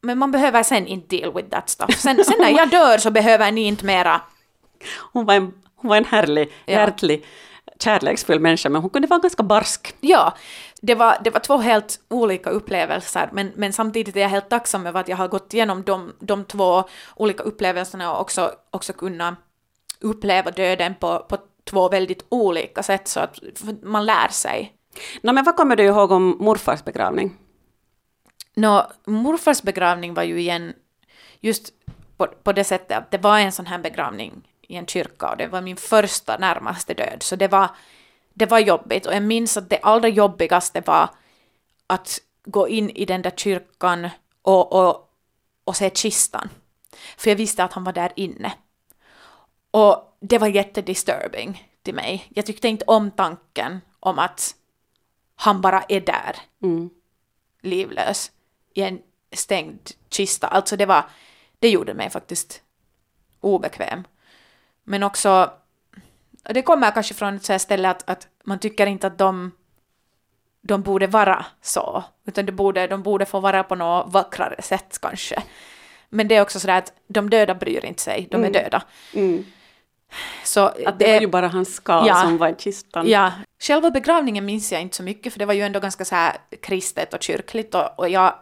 men 0.02 0.18
man 0.18 0.32
behöver 0.32 0.64
sen 0.64 0.88
inte 0.88 1.18
deal 1.18 1.34
with 1.34 1.50
that 1.50 1.70
stuff. 1.70 2.00
Sen, 2.00 2.26
sen 2.26 2.36
när 2.40 2.50
jag 2.50 2.70
dör 2.70 2.98
så 2.98 3.12
behöver 3.12 3.52
ni 3.52 3.62
inte 3.62 3.86
mera 3.86 4.22
Hon 5.14 5.26
var 5.26 5.34
en, 5.34 5.54
hon 5.76 5.90
var 5.90 5.98
en 5.98 6.06
härlig, 6.06 6.52
Ja. 6.66 6.74
hjärtlig, 6.74 7.26
kärleksfull 7.80 8.40
människa 8.40 8.70
men 8.70 8.82
hon 8.82 8.90
kunde 8.90 9.08
vara 9.08 9.20
ganska 9.20 9.44
barsk. 9.44 9.96
Ja, 10.00 10.34
det 10.86 10.96
var, 10.96 11.18
det 11.24 11.30
var 11.30 11.40
två 11.40 11.58
helt 11.58 12.00
olika 12.10 12.50
upplevelser, 12.50 13.30
men, 13.34 13.52
men 13.56 13.74
samtidigt 13.74 14.16
är 14.16 14.22
jag 14.22 14.30
helt 14.30 14.50
tacksam 14.50 14.88
över 14.88 15.00
att 15.00 15.08
jag 15.08 15.18
har 15.18 15.28
gått 15.28 15.54
igenom 15.54 15.84
de, 15.84 16.14
de 16.20 16.46
två 16.46 16.84
olika 17.16 17.44
upplevelserna 17.44 18.14
och 18.14 18.22
också, 18.22 18.52
också 18.72 18.94
kunnat 18.94 19.36
uppleva 20.00 20.52
döden 20.52 20.96
på, 21.00 21.26
på 21.30 21.38
två 21.64 21.90
väldigt 21.90 22.26
olika 22.30 22.84
sätt, 22.84 23.08
så 23.08 23.20
att 23.20 23.40
man 23.82 24.06
lär 24.06 24.28
sig. 24.28 24.74
Nå, 25.22 25.34
men 25.34 25.44
vad 25.44 25.56
kommer 25.56 25.76
du 25.76 25.84
ihåg 25.84 26.12
om 26.12 26.38
morfars 26.40 26.84
begravning? 26.84 27.38
Nå, 28.56 28.92
morfars 29.06 29.62
begravning 29.62 30.14
var 30.14 30.24
ju 30.24 30.40
igen 30.40 30.74
just 31.40 31.74
på, 32.18 32.28
på 32.44 32.54
det 32.54 32.64
sättet 32.64 32.98
att 32.98 33.12
det 33.12 33.18
var 33.18 33.40
en 33.40 33.52
sån 33.52 33.66
här 33.66 33.80
begravning 33.80 34.48
i 34.62 34.76
en 34.76 34.88
kyrka 34.88 35.30
och 35.30 35.38
det 35.38 35.48
var 35.48 35.62
min 35.62 35.78
första 35.78 36.38
närmaste 36.38 36.94
död, 36.94 37.24
så 37.24 37.36
det 37.36 37.48
var, 37.48 37.70
det 38.34 38.46
var 38.46 38.60
jobbigt 38.60 39.06
och 39.06 39.14
jag 39.14 39.24
minns 39.24 39.58
att 39.58 39.70
det 39.70 39.80
allra 39.80 40.08
jobbigaste 40.08 40.82
var 40.82 41.10
att 41.88 42.20
gå 42.46 42.68
in 42.68 42.90
i 42.90 43.06
den 43.06 43.22
där 43.22 43.32
kyrkan 43.32 44.10
och, 44.42 44.74
och, 44.74 45.10
och 45.64 45.76
se 45.76 45.90
kistan. 45.90 46.50
För 47.18 47.30
jag 47.30 47.36
visste 47.36 47.64
att 47.64 47.74
han 47.74 47.84
var 47.84 47.94
där 47.94 48.12
inne. 48.16 48.54
Och 49.72 50.18
det 50.20 50.38
var 50.38 50.48
jättedisturbing 50.48 51.70
till 51.82 51.94
mig. 51.96 52.28
Jag 52.30 52.46
tyckte 52.46 52.68
inte 52.68 52.86
om 52.86 53.12
tanken 53.12 53.82
om 54.00 54.20
att 54.20 54.56
han 55.36 55.62
bara 55.62 55.84
är 55.90 56.02
där, 56.02 56.36
Mm. 56.62 56.90
livlös, 57.62 58.32
i 58.74 58.82
en 58.82 59.02
stängd 59.32 59.92
kista. 60.10 60.48
Alltså 60.48 60.78
det 60.78 60.86
var, 60.86 61.06
det 61.60 61.70
gjorde 61.70 61.94
mig 61.94 62.10
faktiskt 62.10 62.62
obekväm. 63.40 64.04
Men 64.84 65.04
också, 65.04 65.54
det 66.44 66.62
kommer 66.62 66.92
kanske 66.92 67.14
från 67.14 67.36
ett 67.36 67.62
ställe 67.62 67.90
att, 67.90 68.10
att 68.10 68.28
man 68.44 68.60
tycker 68.60 68.86
inte 68.86 69.08
att 69.08 69.18
de, 69.18 69.52
de 70.62 70.82
borde 70.82 71.08
vara 71.08 71.46
så, 71.62 72.04
utan 72.28 72.46
det 72.46 72.52
borde, 72.52 72.88
de 72.88 73.04
borde 73.04 73.26
få 73.26 73.40
vara 73.40 73.64
på 73.64 73.76
något 73.76 74.14
vackrare 74.14 74.62
sätt 74.62 75.00
kanske. 75.02 75.44
Men 76.10 76.28
det 76.28 76.36
är 76.36 76.42
också 76.42 76.60
sådär 76.60 76.78
att 76.78 76.94
de 77.08 77.30
döda 77.30 77.56
bryr 77.56 77.86
inte 77.86 78.02
sig, 78.02 78.28
de 78.32 78.44
är 78.44 78.52
döda. 78.52 78.84
Mm. 79.14 79.46
Så 80.44 80.66
Att 80.66 81.00
det 81.00 81.14
var 81.14 81.22
ju 81.22 81.28
bara 81.28 81.48
hans 81.48 81.76
skal 81.76 82.08
Ja. 82.08 82.22
som 82.22 82.38
var 82.38 82.50
i 82.50 82.56
kistan. 82.58 83.08
Ja, 83.08 83.32
själva 83.60 83.92
begravningen 83.92 84.46
minns 84.46 84.72
jag 84.72 84.82
inte 84.82 84.96
så 84.96 85.04
mycket 85.04 85.34
för 85.34 85.40
det 85.40 85.46
var 85.46 85.54
ju 85.54 85.62
ändå 85.62 85.80
ganska 85.80 86.06
så 86.06 86.16
kristet 86.62 87.14
och 87.14 87.24
kyrkligt 87.24 87.76
och, 87.76 88.00
och 88.00 88.10
jag 88.10 88.34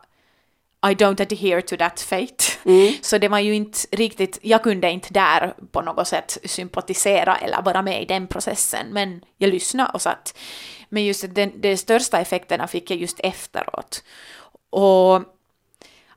I 0.83 0.93
don't 0.93 1.21
adhere 1.21 1.61
to 1.61 1.77
that 1.77 1.99
fate. 1.99 2.43
Så 3.01 3.17
det 3.17 3.27
var 3.27 3.39
ju 3.39 3.53
inte 3.53 3.79
riktigt, 3.91 4.39
jag 4.41 4.63
kunde 4.63 4.91
inte 4.91 5.13
där 5.13 5.53
på 5.71 5.81
något 5.81 6.07
sätt 6.07 6.37
sympatisera 6.43 7.35
eller 7.35 7.61
vara 7.61 7.81
med 7.81 8.01
i 8.01 8.05
den 8.05 8.27
processen, 8.27 8.87
men 8.91 9.21
jag 9.37 9.49
lyssnade 9.49 9.91
och 9.93 10.01
satt. 10.01 10.37
Men 10.89 11.05
just 11.05 11.35
den, 11.35 11.51
de 11.61 11.77
största 11.77 12.19
effekterna 12.19 12.67
fick 12.67 12.91
jag 12.91 12.99
just 12.99 13.19
efteråt. 13.19 14.03
Och 14.69 15.21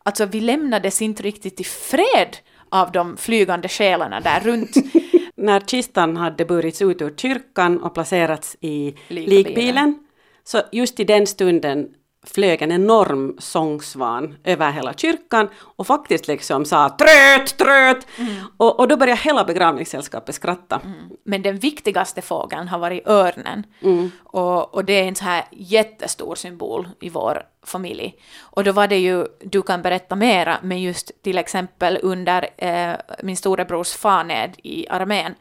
alltså 0.02 0.26
vi 0.26 0.40
lämnades 0.40 1.02
inte 1.02 1.22
riktigt 1.22 1.60
i 1.60 1.64
fred 1.64 2.36
av 2.68 2.92
de 2.92 3.16
flygande 3.16 3.68
själarna 3.68 4.20
där 4.20 4.40
runt. 4.40 4.76
När 5.36 5.60
kistan 5.60 6.16
hade 6.16 6.44
burits 6.44 6.82
ut 6.82 7.02
ur 7.02 7.14
kyrkan 7.16 7.82
och 7.82 7.94
placerats 7.94 8.56
i 8.60 8.94
Likbilen. 9.08 9.44
likbilen, 9.44 9.98
så 10.44 10.62
just 10.72 11.00
i 11.00 11.04
den 11.04 11.26
stunden 11.26 11.88
flög 12.24 12.62
en 12.62 12.72
enorm 12.72 13.36
sångsvan 13.38 14.36
över 14.44 14.70
hela 14.70 14.94
kyrkan 14.94 15.48
och 15.58 15.86
faktiskt 15.86 16.28
liksom 16.28 16.64
sa 16.64 16.88
tröt, 16.88 17.56
tröt! 17.58 18.06
Mm. 18.18 18.34
Och, 18.56 18.80
och 18.80 18.88
då 18.88 18.96
började 18.96 19.20
hela 19.20 19.44
begravningssällskapet 19.44 20.34
skratta. 20.34 20.80
Mm. 20.84 21.08
Men 21.24 21.42
den 21.42 21.58
viktigaste 21.58 22.22
fågeln 22.22 22.68
har 22.68 22.78
varit 22.78 23.08
örnen. 23.08 23.66
Mm. 23.82 24.10
Och, 24.22 24.74
och 24.74 24.84
det 24.84 24.92
är 24.92 25.08
en 25.08 25.14
så 25.14 25.24
här 25.24 25.44
jättestor 25.50 26.34
symbol 26.34 26.88
i 27.00 27.08
vår 27.08 27.42
familj. 27.62 28.14
Och 28.40 28.64
då 28.64 28.72
var 28.72 28.86
det 28.86 28.98
ju, 28.98 29.26
du 29.40 29.62
kan 29.62 29.82
berätta 29.82 30.16
mera, 30.16 30.58
men 30.62 30.82
just 30.82 31.22
till 31.22 31.38
exempel 31.38 31.98
under 32.02 32.48
eh, 32.56 32.94
min 33.22 33.36
storebrors 33.36 33.92
faned 33.92 34.54
i 34.62 34.88
armén, 34.88 35.34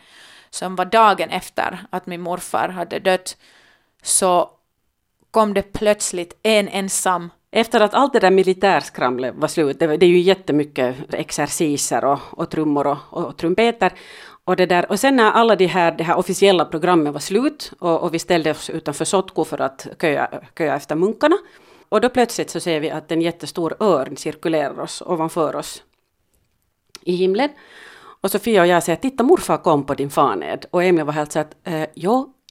som 0.49 0.75
var 0.75 0.85
dagen 0.85 1.29
efter 1.29 1.85
att 1.89 2.05
min 2.05 2.21
morfar 2.21 2.69
hade 2.69 2.99
dött, 2.99 3.37
så 4.01 4.49
kom 5.33 5.53
det 5.53 5.73
plötsligt 5.73 6.39
en 6.43 6.67
ensam 6.67 7.29
efter 7.51 7.81
att 7.81 7.93
allt 7.93 8.13
det 8.13 8.19
där 8.19 8.31
militärskramlet 8.31 9.35
var 9.35 9.47
slut, 9.47 9.79
det, 9.79 9.97
det 9.97 10.05
är 10.05 10.09
ju 10.09 10.19
jättemycket 10.19 10.95
exerciser 11.13 12.05
och, 12.05 12.19
och 12.31 12.49
trummor 12.49 12.87
och, 12.87 12.97
och, 13.09 13.37
trumpeter. 13.37 13.93
Och, 14.45 14.55
det 14.55 14.65
där, 14.65 14.91
och 14.91 14.99
sen 14.99 15.15
när 15.15 15.31
alla 15.31 15.55
de 15.55 15.65
här, 15.65 15.91
det 15.91 16.03
här 16.03 16.17
officiella 16.17 16.65
programmen 16.65 17.13
var 17.13 17.19
slut 17.19 17.71
och, 17.79 18.03
och 18.03 18.13
vi 18.13 18.19
ställde 18.19 18.51
oss 18.51 18.69
utanför 18.69 19.05
Sotko 19.05 19.45
för 19.45 19.61
att 19.61 19.87
köa, 20.01 20.29
köa 20.57 20.75
efter 20.75 20.95
munkarna. 20.95 21.37
Och 21.89 22.01
då 22.01 22.09
plötsligt 22.09 22.49
så 22.49 22.59
ser 22.59 22.79
vi 22.79 22.89
att 22.89 23.11
en 23.11 23.21
jättestor 23.21 23.75
örn 23.79 24.17
cirkulerar 24.17 24.79
oss 24.79 25.03
ovanför 25.05 25.55
oss 25.55 25.83
i 27.01 27.15
himlen. 27.15 27.49
Och 28.21 28.31
Sofia 28.31 28.61
och 28.61 28.67
jag 28.67 28.83
säger 28.83 28.97
titta 28.97 29.23
morfar 29.23 29.57
kom 29.57 29.85
på 29.85 29.93
din 29.93 30.09
faned. 30.09 30.65
Och 30.71 30.83
Emil 30.83 31.05
var 31.05 31.13
helt 31.13 31.31
så 31.31 31.39
att 31.39 31.55
eh, 31.63 31.85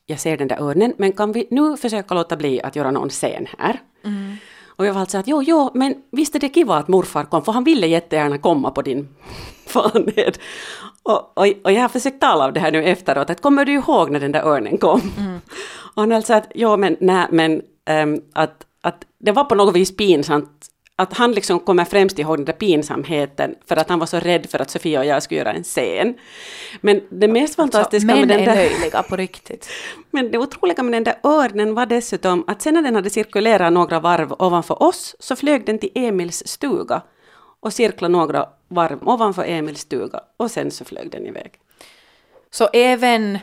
jag 0.06 0.21
ser 0.21 0.37
den 0.37 0.49
där 0.49 0.62
örnen, 0.62 0.92
men 0.99 1.12
kan 1.12 1.32
vi 1.32 1.47
nu 1.50 1.76
försöka 1.76 2.14
låta 2.14 2.37
bli 2.37 2.62
att 2.62 2.76
göra 2.76 2.90
någon 2.90 3.09
scen 3.09 3.47
här? 3.59 3.80
Mm. 4.04 4.37
Och 4.76 4.87
jag 4.87 4.94
var 4.94 5.00
alltså 5.00 5.18
att 5.18 5.28
jo, 5.28 5.42
jo, 5.42 5.71
men 5.75 5.94
visst 6.11 6.35
är 6.35 6.40
det 6.40 6.49
kiva 6.49 6.76
att 6.76 6.88
morfar 6.88 7.25
kom, 7.25 7.44
för 7.44 7.52
han 7.52 7.64
ville 7.64 7.87
jättegärna 7.87 8.38
komma 8.38 8.71
på 8.71 8.82
din 8.82 9.09
faned. 9.66 10.38
Och, 11.02 11.38
och, 11.38 11.47
och, 11.64 11.73
jag 11.73 11.82
har 11.82 11.88
försökt 11.88 12.21
tala 12.21 12.47
om 12.47 12.52
det 12.52 12.61
här 12.61 12.71
nu 12.71 12.85
efteråt, 12.85 13.30
att 13.30 13.40
kommer 13.40 13.64
du 13.64 13.73
ihåg 13.73 14.11
när 14.11 14.21
den 14.21 14.32
där 14.32 14.42
örnen 14.42 14.78
kom? 14.78 15.00
Mm. 15.18 15.40
Och 15.94 16.02
han 16.02 16.12
alltså 16.12 16.35
att, 16.35 16.52
jo 16.54 16.76
men 16.76 16.97
nej, 17.00 17.26
men 17.30 17.62
um, 17.90 18.21
att, 18.32 18.66
att 18.80 19.04
det 19.18 19.32
var 19.32 19.44
på 19.44 19.54
något 19.54 19.75
vis 19.75 19.97
pinsamt 19.97 20.72
att 20.96 21.12
han 21.12 21.32
liksom 21.32 21.61
kommer 21.61 21.84
främst 21.84 22.18
ihåg 22.18 22.38
den 22.38 22.44
där 22.44 22.52
pinsamheten 22.52 23.54
för 23.66 23.76
att 23.76 23.88
han 23.88 23.99
var 23.99 24.06
så 24.06 24.18
rädd 24.18 24.50
för 24.50 24.58
att 24.58 24.70
Sofia 24.70 24.99
och 24.99 25.06
jag 25.06 25.22
skulle 25.22 25.38
göra 25.38 25.52
en 25.52 25.64
scen. 25.64 26.14
Men 26.80 27.00
det 27.11 27.28
mest 27.28 27.58
alltså, 27.58 27.78
fantastiska 27.78 28.06
med 28.06 28.28
den 28.28 28.44
där... 28.44 28.52
är 28.52 28.56
löjliga 28.56 29.02
på 29.02 29.16
riktigt. 29.16 29.68
Men 30.11 30.30
det 30.30 30.38
otroliga 30.38 30.82
med 30.82 30.92
den 30.92 31.04
där 31.04 31.18
örnen 31.22 31.75
var 31.75 31.87
dessutom 31.87 32.44
att 32.46 32.62
sen 32.62 32.75
när 32.75 32.82
den 32.82 32.94
hade 32.94 33.11
cirkulerat 33.11 33.72
några 33.72 34.00
varv 34.00 34.32
ovanför 34.38 34.82
oss 34.82 35.16
så 35.18 35.37
flög 35.37 35.66
den 35.66 35.78
till 35.78 35.90
Emils 35.94 36.42
stuga 36.46 37.02
och 37.61 37.72
cirklade 37.72 38.12
några 38.12 38.49
varv 38.68 39.08
ovanför 39.08 39.44
Emils 39.44 39.80
stuga 39.80 40.20
och 40.37 40.50
sen 40.50 40.70
så 40.70 40.84
flög 40.84 41.11
den 41.11 41.26
iväg. 41.26 41.52
Så 42.50 42.68
även 42.72 43.38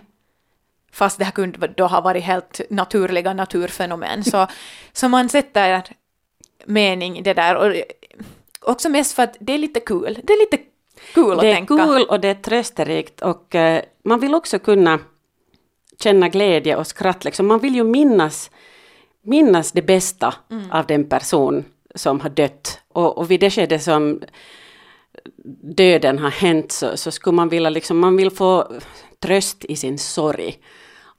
fast 0.91 1.19
det 1.19 1.25
här 1.25 1.31
kunde 1.31 1.67
då 1.67 1.87
ha 1.87 2.01
varit 2.01 2.23
helt 2.23 2.61
naturliga 2.69 3.33
naturfenomen, 3.33 4.23
så, 4.23 4.47
så 4.93 5.09
man 5.09 5.29
sätter 5.29 5.83
mening 6.65 7.23
det 7.23 7.33
där. 7.33 7.55
Och 7.55 7.73
också 8.61 8.89
mest 8.89 9.13
för 9.13 9.23
att 9.23 9.37
det 9.39 9.53
är 9.53 9.57
lite 9.57 9.79
kul. 9.79 10.15
Cool. 10.15 10.23
Det 10.23 10.33
är 10.33 10.39
lite 10.39 10.57
kul 10.57 11.23
cool 11.23 11.33
att 11.33 11.39
tänka. 11.39 11.75
Det 11.75 11.81
är 11.81 11.85
kul 11.85 11.95
cool 11.95 12.09
och 12.09 12.19
det 12.19 12.27
är 12.27 12.35
trösterikt 12.35 13.21
och 13.21 13.55
uh, 13.55 13.79
man 14.03 14.19
vill 14.19 14.35
också 14.35 14.59
kunna 14.59 14.99
känna 15.99 16.29
glädje 16.29 16.75
och 16.75 16.87
skratt. 16.87 17.25
Liksom. 17.25 17.47
Man 17.47 17.59
vill 17.59 17.75
ju 17.75 17.83
minnas, 17.83 18.51
minnas 19.21 19.71
det 19.71 19.81
bästa 19.81 20.33
mm. 20.51 20.71
av 20.71 20.85
den 20.85 21.09
person 21.09 21.65
som 21.95 22.19
har 22.19 22.29
dött. 22.29 22.79
Och, 22.87 23.17
och 23.17 23.31
vid 23.31 23.39
det 23.39 23.49
skede 23.49 23.79
som 23.79 24.21
döden 25.75 26.19
har 26.19 26.29
hänt 26.29 26.71
så, 26.71 26.97
så 26.97 27.11
skulle 27.11 27.35
man 27.35 27.49
vilja 27.49 27.69
liksom, 27.69 27.99
man 27.99 28.17
vill 28.17 28.31
få 28.31 28.67
tröst 29.19 29.65
i 29.65 29.75
sin 29.75 29.97
sorg. 29.97 30.59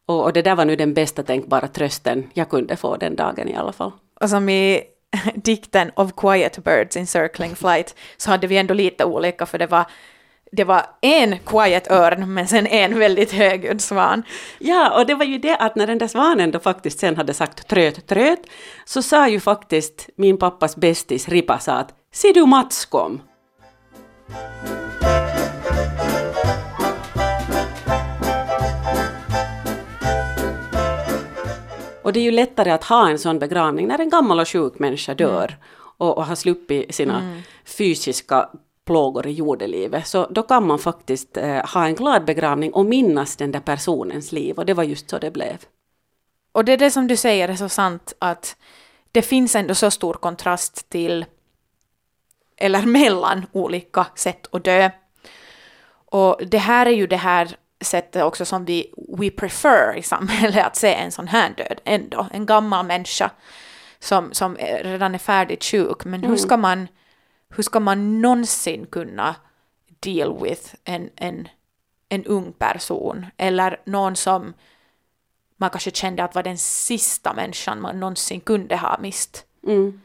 Och, 0.06 0.24
och 0.24 0.32
det 0.32 0.42
där 0.42 0.56
var 0.56 0.64
nu 0.64 0.76
den 0.76 0.94
bästa 0.94 1.22
tänkbara 1.22 1.68
trösten 1.68 2.30
jag 2.34 2.50
kunde 2.50 2.76
få 2.76 2.96
den 2.96 3.16
dagen 3.16 3.48
i 3.48 3.54
alla 3.54 3.72
fall. 3.72 3.92
Och 4.20 4.30
som 4.30 4.48
i 4.48 4.82
dikten 5.34 5.90
of 5.96 6.12
quiet 6.16 6.64
birds 6.64 6.96
in 6.96 7.06
circling 7.06 7.56
flight 7.56 7.94
så 8.16 8.30
hade 8.30 8.46
vi 8.46 8.56
ändå 8.56 8.74
lite 8.74 9.04
olika 9.04 9.46
för 9.46 9.58
det 9.58 9.66
var 9.66 9.84
det 10.52 10.64
var 10.64 10.86
en 11.00 11.38
quiet 11.38 11.90
örn 11.90 12.34
men 12.34 12.48
sen 12.48 12.66
en 12.66 12.98
väldigt 12.98 13.32
högljudd 13.32 13.80
svan. 13.80 14.22
Ja, 14.58 14.98
och 14.98 15.06
det 15.06 15.14
var 15.14 15.24
ju 15.24 15.38
det 15.38 15.56
att 15.56 15.76
när 15.76 15.86
den 15.86 15.98
där 15.98 16.08
svanen 16.08 16.50
då 16.50 16.58
faktiskt 16.58 16.98
sen 16.98 17.16
hade 17.16 17.34
sagt 17.34 17.68
tröt, 17.68 18.06
tröt, 18.06 18.40
så 18.84 19.02
sa 19.02 19.28
ju 19.28 19.40
faktiskt 19.40 20.08
min 20.16 20.38
pappas 20.38 20.76
bästis 20.76 21.28
Ripa 21.28 21.58
sa 21.58 21.72
att 21.72 21.94
”Se 22.12 22.32
du 22.32 22.46
Mats 22.46 22.84
kom”. 22.84 23.22
Och 32.02 32.12
det 32.12 32.20
är 32.20 32.24
ju 32.24 32.30
lättare 32.30 32.70
att 32.70 32.84
ha 32.84 33.10
en 33.10 33.18
sån 33.18 33.38
begravning 33.38 33.88
när 33.88 33.98
en 33.98 34.10
gammal 34.10 34.40
och 34.40 34.48
sjuk 34.48 34.78
människa 34.78 35.14
dör 35.14 35.44
mm. 35.44 35.60
och, 35.96 36.18
och 36.18 36.26
har 36.26 36.34
sluppit 36.34 36.94
sina 36.94 37.20
mm. 37.20 37.42
fysiska 37.64 38.48
plågor 38.86 39.26
i 39.26 39.32
jordelivet. 39.32 40.06
Så 40.06 40.26
då 40.26 40.42
kan 40.42 40.66
man 40.66 40.78
faktiskt 40.78 41.36
eh, 41.36 41.66
ha 41.74 41.86
en 41.86 41.94
glad 41.94 42.24
begravning 42.24 42.72
och 42.72 42.84
minnas 42.84 43.36
den 43.36 43.52
där 43.52 43.60
personens 43.60 44.32
liv. 44.32 44.58
Och 44.58 44.66
det 44.66 44.74
var 44.74 44.84
just 44.84 45.10
så 45.10 45.18
det 45.18 45.30
blev. 45.30 45.58
Och 46.52 46.64
det 46.64 46.72
är 46.72 46.78
det 46.78 46.90
som 46.90 47.06
du 47.06 47.16
säger 47.16 47.48
är 47.48 47.56
så 47.56 47.68
sant 47.68 48.12
att 48.18 48.56
det 49.12 49.22
finns 49.22 49.54
ändå 49.56 49.74
så 49.74 49.90
stor 49.90 50.14
kontrast 50.14 50.90
till 50.90 51.24
eller 52.56 52.82
mellan 52.86 53.46
olika 53.52 54.06
sätt 54.14 54.46
att 54.52 54.64
dö. 54.64 54.90
Och 56.12 56.40
det 56.46 56.58
här 56.58 56.86
är 56.86 56.90
ju 56.90 57.06
det 57.06 57.16
här 57.16 57.56
sättet 57.80 58.22
också 58.22 58.44
som 58.44 58.64
vi 58.64 58.94
we 59.18 59.30
prefer 59.30 59.96
i 59.96 60.02
samhället 60.02 60.66
att 60.66 60.76
se 60.76 60.94
en 60.94 61.12
sån 61.12 61.28
här 61.28 61.50
död 61.56 61.80
ändå. 61.84 62.26
En 62.32 62.46
gammal 62.46 62.86
människa 62.86 63.30
som, 63.98 64.32
som 64.32 64.56
redan 64.82 65.14
är 65.14 65.18
färdigt 65.18 65.64
sjuk. 65.64 66.04
Men 66.04 66.20
mm. 66.20 66.30
hur, 66.30 66.36
ska 66.36 66.56
man, 66.56 66.88
hur 67.48 67.62
ska 67.62 67.80
man 67.80 68.20
någonsin 68.20 68.86
kunna 68.86 69.34
deal 70.00 70.42
with 70.42 70.74
en, 70.84 71.10
en, 71.16 71.48
en 72.08 72.24
ung 72.24 72.52
person 72.52 73.26
eller 73.36 73.80
någon 73.84 74.16
som 74.16 74.54
man 75.56 75.70
kanske 75.70 75.90
kände 75.90 76.24
att 76.24 76.34
var 76.34 76.42
den 76.42 76.58
sista 76.58 77.34
människan 77.34 77.80
man 77.80 78.00
någonsin 78.00 78.40
kunde 78.40 78.76
ha 78.76 78.98
mist. 79.00 79.46
Mm. 79.66 80.00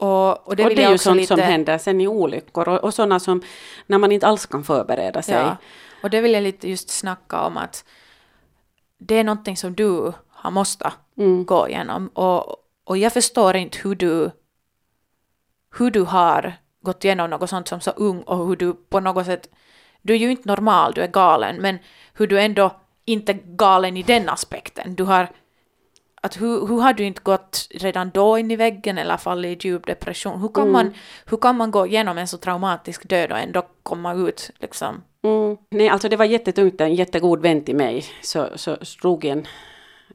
Och, 0.00 0.48
och, 0.48 0.56
det, 0.56 0.64
och 0.64 0.70
det 0.70 0.84
är 0.84 0.90
ju 0.90 0.98
sånt 0.98 1.16
lite... 1.16 1.26
som 1.26 1.40
händer 1.40 1.78
sen 1.78 2.00
i 2.00 2.08
olyckor 2.08 2.68
och, 2.68 2.84
och 2.84 2.94
sådana 2.94 3.20
som 3.20 3.42
när 3.86 3.98
man 3.98 4.12
inte 4.12 4.26
alls 4.26 4.46
kan 4.46 4.64
förbereda 4.64 5.22
sig. 5.22 5.34
Ja. 5.34 5.56
Och 6.02 6.10
det 6.10 6.20
vill 6.20 6.32
jag 6.32 6.42
lite 6.42 6.70
just 6.70 6.90
snacka 6.90 7.40
om 7.40 7.56
att 7.56 7.84
det 8.98 9.14
är 9.14 9.24
någonting 9.24 9.56
som 9.56 9.74
du 9.74 10.12
har 10.28 10.50
måste 10.50 10.92
mm. 11.16 11.44
gå 11.44 11.68
igenom. 11.68 12.08
Och, 12.08 12.56
och 12.84 12.98
jag 12.98 13.12
förstår 13.12 13.56
inte 13.56 13.78
hur 13.82 13.94
du, 13.94 14.30
hur 15.78 15.90
du 15.90 16.02
har 16.02 16.52
gått 16.80 17.04
igenom 17.04 17.30
något 17.30 17.50
sånt 17.50 17.68
som 17.68 17.80
så 17.80 17.90
ung 17.90 18.22
och 18.22 18.46
hur 18.46 18.56
du 18.56 18.74
på 18.74 19.00
något 19.00 19.26
sätt, 19.26 19.50
du 20.02 20.14
är 20.14 20.18
ju 20.18 20.30
inte 20.30 20.48
normal, 20.48 20.92
du 20.94 21.02
är 21.02 21.08
galen, 21.08 21.56
men 21.56 21.78
hur 22.14 22.26
du 22.26 22.40
ändå 22.40 22.80
inte 23.04 23.32
galen 23.32 23.96
i 23.96 24.02
den 24.02 24.28
aspekten. 24.28 24.94
Du 24.94 25.04
har, 25.04 25.28
att 26.20 26.40
hur, 26.40 26.66
hur 26.66 26.80
har 26.80 26.92
du 26.92 27.04
inte 27.04 27.22
gått 27.22 27.66
redan 27.70 28.10
då 28.10 28.38
in 28.38 28.50
i 28.50 28.56
väggen 28.56 28.98
eller 28.98 29.16
fallit 29.16 29.64
i 29.64 29.68
djup 29.68 29.86
depression? 29.86 30.40
Hur 30.40 30.48
kan, 30.48 30.62
mm. 30.62 30.72
man, 30.72 30.94
hur 31.26 31.36
kan 31.36 31.56
man 31.56 31.70
gå 31.70 31.86
igenom 31.86 32.18
en 32.18 32.28
så 32.28 32.36
traumatisk 32.36 33.08
död 33.08 33.32
och 33.32 33.38
ändå 33.38 33.66
komma 33.82 34.14
ut 34.14 34.50
liksom 34.58 35.02
Mm. 35.22 35.56
Nej, 35.70 35.88
alltså 35.88 36.08
det 36.08 36.16
var 36.16 36.24
jättetungt. 36.24 36.80
En 36.80 36.94
jättegod 36.94 37.42
vän 37.42 37.64
till 37.64 37.76
mig 37.76 38.04
så, 38.22 38.48
så 38.54 38.76
drog 39.02 39.24
en, 39.24 39.46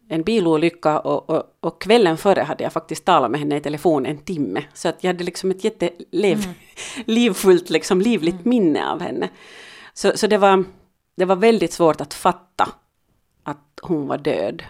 en 0.10 0.24
bilolycka 0.24 1.00
och, 1.00 1.30
och, 1.30 1.44
och, 1.60 1.82
kvällen 1.82 2.18
före 2.18 2.42
hade 2.42 2.64
jag 2.64 2.74
faktiskt 2.74 3.06
talat 3.06 3.32
med 3.32 3.40
henne 3.40 3.58
i 3.58 3.62
telefon 3.62 4.06
en 4.06 4.18
timme. 4.18 4.64
Så 4.74 4.90
att 4.90 5.04
jag 5.04 5.10
hade 5.10 5.24
liksom 5.24 5.52
ett 5.52 5.64
jättelivfullt, 5.64 6.46
mm. 6.46 7.06
livfullt, 7.06 7.70
liksom 7.70 8.02
livligt 8.02 8.46
mm. 8.46 8.50
minne 8.50 8.92
av 8.92 9.02
henne. 9.02 9.30
Så, 9.94 10.18
så 10.18 10.28
det, 10.28 10.38
var, 10.38 10.64
det 11.16 11.26
var 11.26 11.36
väldigt 11.36 11.74
svårt 11.74 12.02
att 12.02 12.14
fatta 12.14 12.70
att 13.44 13.80
hon 13.82 14.08
var 14.08 14.18
död. 14.18 14.64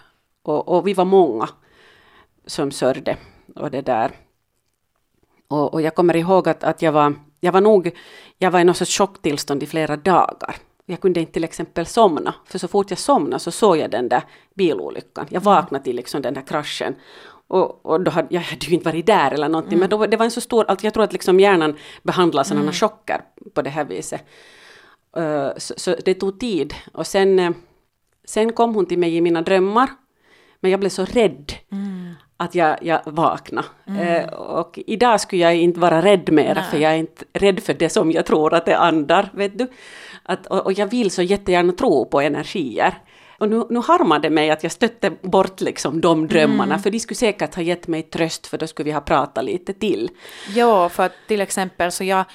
Och, 0.45 0.67
och 0.67 0.87
vi 0.87 0.93
var 0.93 1.05
många 1.05 1.49
som 2.45 2.71
sörjde. 2.71 3.17
Och 3.55 3.71
det 3.71 3.81
där. 3.81 4.11
Och, 5.47 5.73
och 5.73 5.81
jag 5.81 5.95
kommer 5.95 6.15
ihåg 6.15 6.49
att, 6.49 6.63
att 6.63 6.81
jag 6.81 6.91
var 6.91 7.13
jag 7.45 7.51
var 7.51 7.61
nog, 7.61 7.91
jag 8.37 8.51
var 8.51 8.59
i 8.59 8.63
något 8.63 8.77
sorts 8.77 8.97
chocktillstånd 8.97 9.63
i 9.63 9.65
flera 9.65 9.97
dagar. 9.97 10.55
Jag 10.85 11.01
kunde 11.01 11.19
inte 11.19 11.31
till 11.31 11.43
exempel 11.43 11.85
somna, 11.85 12.33
för 12.45 12.59
så 12.59 12.67
fort 12.67 12.89
jag 12.89 12.99
somnade 12.99 13.39
så 13.39 13.51
såg 13.51 13.77
jag 13.77 13.91
den 13.91 14.09
där 14.09 14.23
bilolyckan. 14.55 15.27
Jag 15.29 15.41
vaknade 15.41 15.83
till 15.83 15.95
liksom 15.95 16.21
den 16.21 16.33
där 16.33 16.41
kraschen. 16.41 16.95
Och, 17.47 17.85
och 17.85 18.01
då 18.01 18.11
hade, 18.11 18.27
jag 18.29 18.41
hade 18.41 18.65
ju 18.65 18.73
inte 18.73 18.85
varit 18.85 19.05
där 19.05 19.31
eller 19.31 19.49
någonting, 19.49 19.73
mm. 19.73 19.79
men 19.79 19.89
då, 19.89 20.05
det 20.05 20.17
var 20.17 20.25
en 20.25 20.31
så 20.31 20.41
stor, 20.41 20.65
alltså 20.67 20.85
jag 20.85 20.93
tror 20.93 21.03
att 21.03 21.13
liksom 21.13 21.39
hjärnan 21.39 21.75
behandlar 22.03 22.43
sådana 22.43 22.61
mm. 22.61 22.73
chocker 22.73 23.21
på 23.53 23.61
det 23.61 23.69
här 23.69 23.85
viset. 23.85 24.21
Uh, 25.17 25.49
så, 25.57 25.73
så, 25.77 25.95
det 26.05 26.13
tog 26.13 26.39
tid. 26.39 26.73
Och 26.93 27.07
sen, 27.07 27.39
uh, 27.39 27.51
sen 28.25 28.53
kom 28.53 28.75
hon 28.75 28.85
till 28.85 28.99
mig 28.99 29.15
i 29.15 29.21
mina 29.21 29.41
drömmar, 29.41 29.89
men 30.59 30.71
jag 30.71 30.79
blev 30.79 30.89
så 30.89 31.05
rädd. 31.05 31.53
Mm. 31.71 32.13
att 32.37 32.55
jag, 32.55 32.77
jag 32.81 33.01
vaknade. 33.05 33.67
Eh, 33.99 34.33
och 34.33 34.79
idag 34.87 35.21
skulle 35.21 35.41
jag 35.41 35.55
inte 35.55 35.79
vara 35.79 36.01
rädd 36.01 36.29
Nej. 36.31 36.63
för 36.71 36.77
jag 36.77 36.91
är 36.91 36.97
inte 36.97 37.25
rädd 37.33 37.63
för 37.63 37.73
det 37.73 37.89
som 37.89 38.11
jag 38.11 38.25
tror 38.25 38.53
att 38.53 38.65
det 38.65 38.77
andar, 38.77 39.29
vet 39.33 39.57
du. 39.57 39.67
Att, 40.23 40.47
och, 40.47 40.65
och 40.65 40.73
jag 40.73 40.87
vill 40.87 41.11
så 41.11 41.21
jättegärna 41.21 41.73
tro 41.73 42.05
på 42.05 42.21
energier. 42.21 42.93
Och 43.37 43.49
nu, 43.49 43.65
nu 43.69 43.79
harmar 43.79 44.19
det 44.19 44.29
mig 44.29 44.49
att 44.51 44.63
jag 44.63 44.71
stötte 44.71 45.11
bort 45.21 45.61
liksom 45.61 46.01
de 46.01 46.27
drömmarna, 46.27 46.79
för 46.79 46.91
de 46.91 46.99
skulle 46.99 47.15
säkert 47.15 47.55
ha 47.55 47.61
gett 47.61 47.87
mig 47.87 48.03
tröst, 48.03 48.47
för 48.47 48.57
då 48.57 48.67
skulle 48.67 48.85
vi 48.85 48.91
ha 48.91 49.01
pratat 49.01 49.45
lite 49.45 49.73
till. 49.73 50.09
Ja, 50.55 50.89
för 50.89 51.05
att 51.05 51.13
till 51.27 51.41
exempel 51.41 51.91
så 51.91 52.03
jag, 52.03 52.25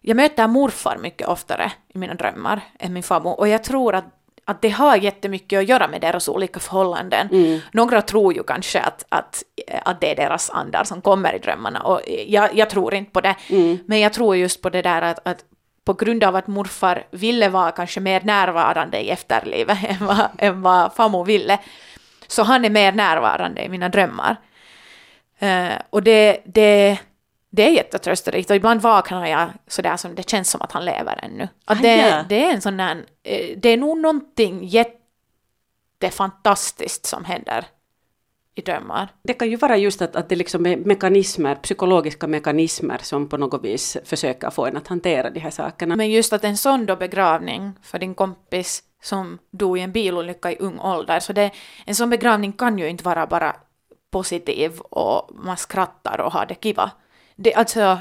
jag 0.00 0.16
möter 0.16 0.46
morfar 0.46 0.98
mycket 1.02 1.28
oftare 1.28 1.72
i 1.94 1.98
mina 1.98 2.14
drömmar 2.14 2.60
än 2.78 2.92
min 2.92 3.02
farmor 3.02 3.40
och 3.40 3.48
jag 3.48 3.64
tror 3.64 3.94
att 3.94 4.04
att 4.44 4.62
det 4.62 4.68
har 4.68 4.96
jättemycket 4.96 5.58
att 5.58 5.68
göra 5.68 5.88
med 5.88 6.00
deras 6.00 6.28
olika 6.28 6.60
förhållanden. 6.60 7.28
Några 7.72 8.02
tror 8.02 8.34
ju 8.34 8.42
kanske 8.42 8.80
att, 8.80 9.04
att, 9.08 9.42
att 9.84 10.00
det 10.00 10.10
är 10.10 10.16
deras 10.16 10.50
andar 10.50 10.84
som 10.84 11.00
kommer 11.00 11.34
i 11.34 11.38
drömmarna 11.38 11.80
och 11.80 12.00
jag, 12.26 12.56
jag 12.56 12.70
tror 12.70 12.94
inte 12.94 13.10
på 13.10 13.20
det. 13.20 13.34
Men 13.86 14.00
jag 14.00 14.12
tror 14.12 14.36
just 14.36 14.62
på 14.62 14.70
det 14.70 14.82
där 14.82 15.02
att, 15.02 15.26
att 15.28 15.44
på 15.84 15.92
grund 15.94 16.24
av 16.24 16.36
att 16.36 16.46
morfar 16.46 17.06
ville 17.10 17.48
vara 17.48 17.70
kanske 17.70 18.00
mer 18.00 18.20
närvarande 18.20 19.00
i 19.00 19.10
efterlivet 19.10 19.78
än 19.88 20.06
vad, 20.06 20.28
än 20.38 20.62
vad 20.62 20.94
farmor 20.94 21.24
ville, 21.24 21.58
så 22.26 22.42
han 22.42 22.64
är 22.64 22.70
mer 22.70 22.92
närvarande 22.92 23.62
i 23.64 23.68
mina 23.68 23.88
drömmar. 23.88 24.36
Eh, 25.38 25.72
och 25.90 26.02
det, 26.02 26.42
det, 26.44 26.98
det 27.54 27.62
är 27.62 27.70
jättetrösterikt 27.70 28.50
och 28.50 28.56
ibland 28.56 28.80
vaknar 28.80 29.26
jag 29.26 29.50
sådär 29.66 29.96
som 29.96 30.14
det 30.14 30.30
känns 30.30 30.50
som 30.50 30.62
att 30.62 30.72
han 30.72 30.84
lever 30.84 31.20
ännu. 31.22 31.48
Att 31.64 31.78
Ah, 31.78 31.82
det, 31.82 32.24
det 32.28 32.44
är 32.44 32.52
en 32.52 32.60
sån 32.60 32.76
där, 32.76 33.04
eh, 33.22 33.56
det 33.56 33.68
är 33.68 33.76
nog 33.76 33.98
någonting 33.98 34.64
jättefantastiskt 34.64 37.06
som 37.06 37.24
händer 37.24 37.64
i 38.54 38.60
drömmar. 38.60 39.08
Det 39.22 39.34
kan 39.34 39.50
ju 39.50 39.56
vara 39.56 39.76
just 39.76 40.02
att, 40.02 40.16
att 40.16 40.28
det 40.28 40.36
liksom 40.36 40.66
är 40.66 40.76
mekanismer, 40.76 41.54
psykologiska 41.54 42.26
mekanismer 42.26 42.98
som 43.02 43.28
på 43.28 43.36
något 43.36 43.64
vis 43.64 43.96
försöker 44.04 44.50
få 44.50 44.66
en 44.66 44.76
att 44.76 44.88
hantera 44.88 45.30
de 45.30 45.40
här 45.40 45.50
sakerna. 45.50 45.96
Men 45.96 46.10
just 46.10 46.32
att 46.32 46.44
en 46.44 46.56
sån 46.56 46.86
då 46.86 46.96
begravning 46.96 47.72
för 47.82 47.98
din 47.98 48.14
kompis 48.14 48.82
som 49.02 49.38
dog 49.50 49.78
i 49.78 49.80
en 49.80 49.92
bilolycka 49.92 50.52
i 50.52 50.56
ung 50.58 50.78
ålder, 50.78 51.20
så 51.20 51.32
det, 51.32 51.50
en 51.84 51.94
sån 51.94 52.10
begravning 52.10 52.52
kan 52.52 52.78
ju 52.78 52.88
inte 52.88 53.04
vara 53.04 53.26
bara 53.26 53.56
positiv 54.10 54.80
och 54.80 55.30
man 55.34 55.56
skrattar 55.56 56.20
och 56.20 56.32
har 56.32 56.46
det 56.46 56.62
kiva. 56.62 56.90
Det, 57.42 57.54
alltså, 57.54 57.98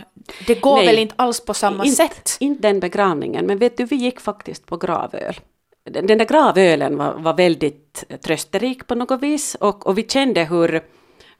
det 0.48 0.62
går 0.62 0.76
Nej, 0.76 0.86
väl 0.86 1.00
inte 1.00 1.16
alls 1.18 1.46
på 1.46 1.54
samma 1.54 1.86
inte, 1.86 1.96
sätt? 1.96 2.38
Inte 2.40 2.62
den 2.62 2.80
begravningen, 2.80 3.46
men 3.46 3.58
vet 3.58 3.78
du, 3.78 3.86
vi 3.86 3.96
gick 3.96 4.20
faktiskt 4.20 4.66
på 4.66 4.78
gravöl. 4.78 5.36
Den, 5.84 6.08
den 6.08 6.18
där 6.18 6.26
gravölen 6.26 6.98
var, 6.98 7.14
var 7.14 7.34
väldigt 7.34 8.04
trösterik 8.26 8.88
på 8.88 8.96
något 8.96 9.22
vis 9.22 9.56
och, 9.56 9.88
och 9.88 9.98
vi 9.98 10.04
kände 10.04 10.44
hur, 10.44 10.82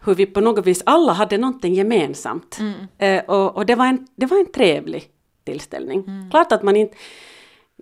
hur 0.06 0.16
vi 0.16 0.26
på 0.26 0.42
något 0.42 0.66
vis 0.66 0.84
alla 0.86 1.14
hade 1.14 1.38
någonting 1.38 1.74
gemensamt. 1.74 2.60
Eh, 2.98 3.24
och 3.26 3.56
och 3.56 3.66
det, 3.66 3.76
var 3.76 3.86
en, 3.86 4.08
det 4.16 4.26
var 4.26 4.40
en 4.40 4.52
trevlig 4.52 5.04
tillställning. 5.46 6.30
Klart 6.32 6.52
att 6.52 6.64
man 6.64 6.76
inte 6.76 6.98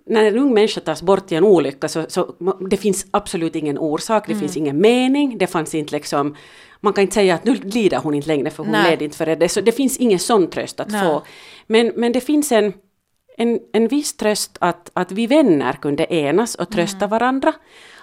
när 0.06 0.24
en 0.24 0.38
ung 0.38 0.54
människa 0.54 0.80
tas 0.80 1.02
bort 1.02 1.32
i 1.32 1.34
en 1.34 1.44
olycka 1.44 1.88
så, 1.88 2.04
så 2.08 2.34
det 2.70 2.76
finns 2.76 3.06
absolut 3.10 3.56
ingen 3.56 3.78
orsak, 3.78 4.28
det 4.28 4.34
finns 4.34 4.56
ingen 4.56 4.80
mening, 4.80 5.38
det 5.38 5.46
fanns 5.46 5.74
inte 5.74 5.94
liksom, 5.94 6.36
man 6.80 6.92
kan 6.92 7.02
inte 7.02 7.14
säga 7.14 7.34
att 7.34 7.44
nu 7.44 7.54
lider 7.54 7.98
hon 7.98 8.14
inte 8.14 8.28
längre 8.28 8.50
för 8.50 8.62
hon 8.62 8.72
Nej. 8.72 8.90
led 8.90 9.02
inte 9.02 9.16
för 9.16 9.36
det, 9.36 9.48
så 9.48 9.60
det 9.60 9.72
finns 9.72 9.96
ingen 9.96 10.18
sån 10.18 10.50
tröst 10.50 10.80
att 10.80 10.90
Nej. 10.90 11.02
få. 11.02 11.22
Men, 11.66 11.92
men 11.96 12.12
det 12.12 12.20
finns 12.20 12.52
en, 12.52 12.72
en, 13.36 13.58
en 13.72 13.88
viss 13.88 14.16
tröst 14.16 14.56
att, 14.60 14.90
att 14.92 15.12
vi 15.12 15.26
vänner 15.26 15.72
kunde 15.72 16.14
enas 16.14 16.54
och 16.54 16.70
trösta 16.70 17.06
varandra. 17.06 17.52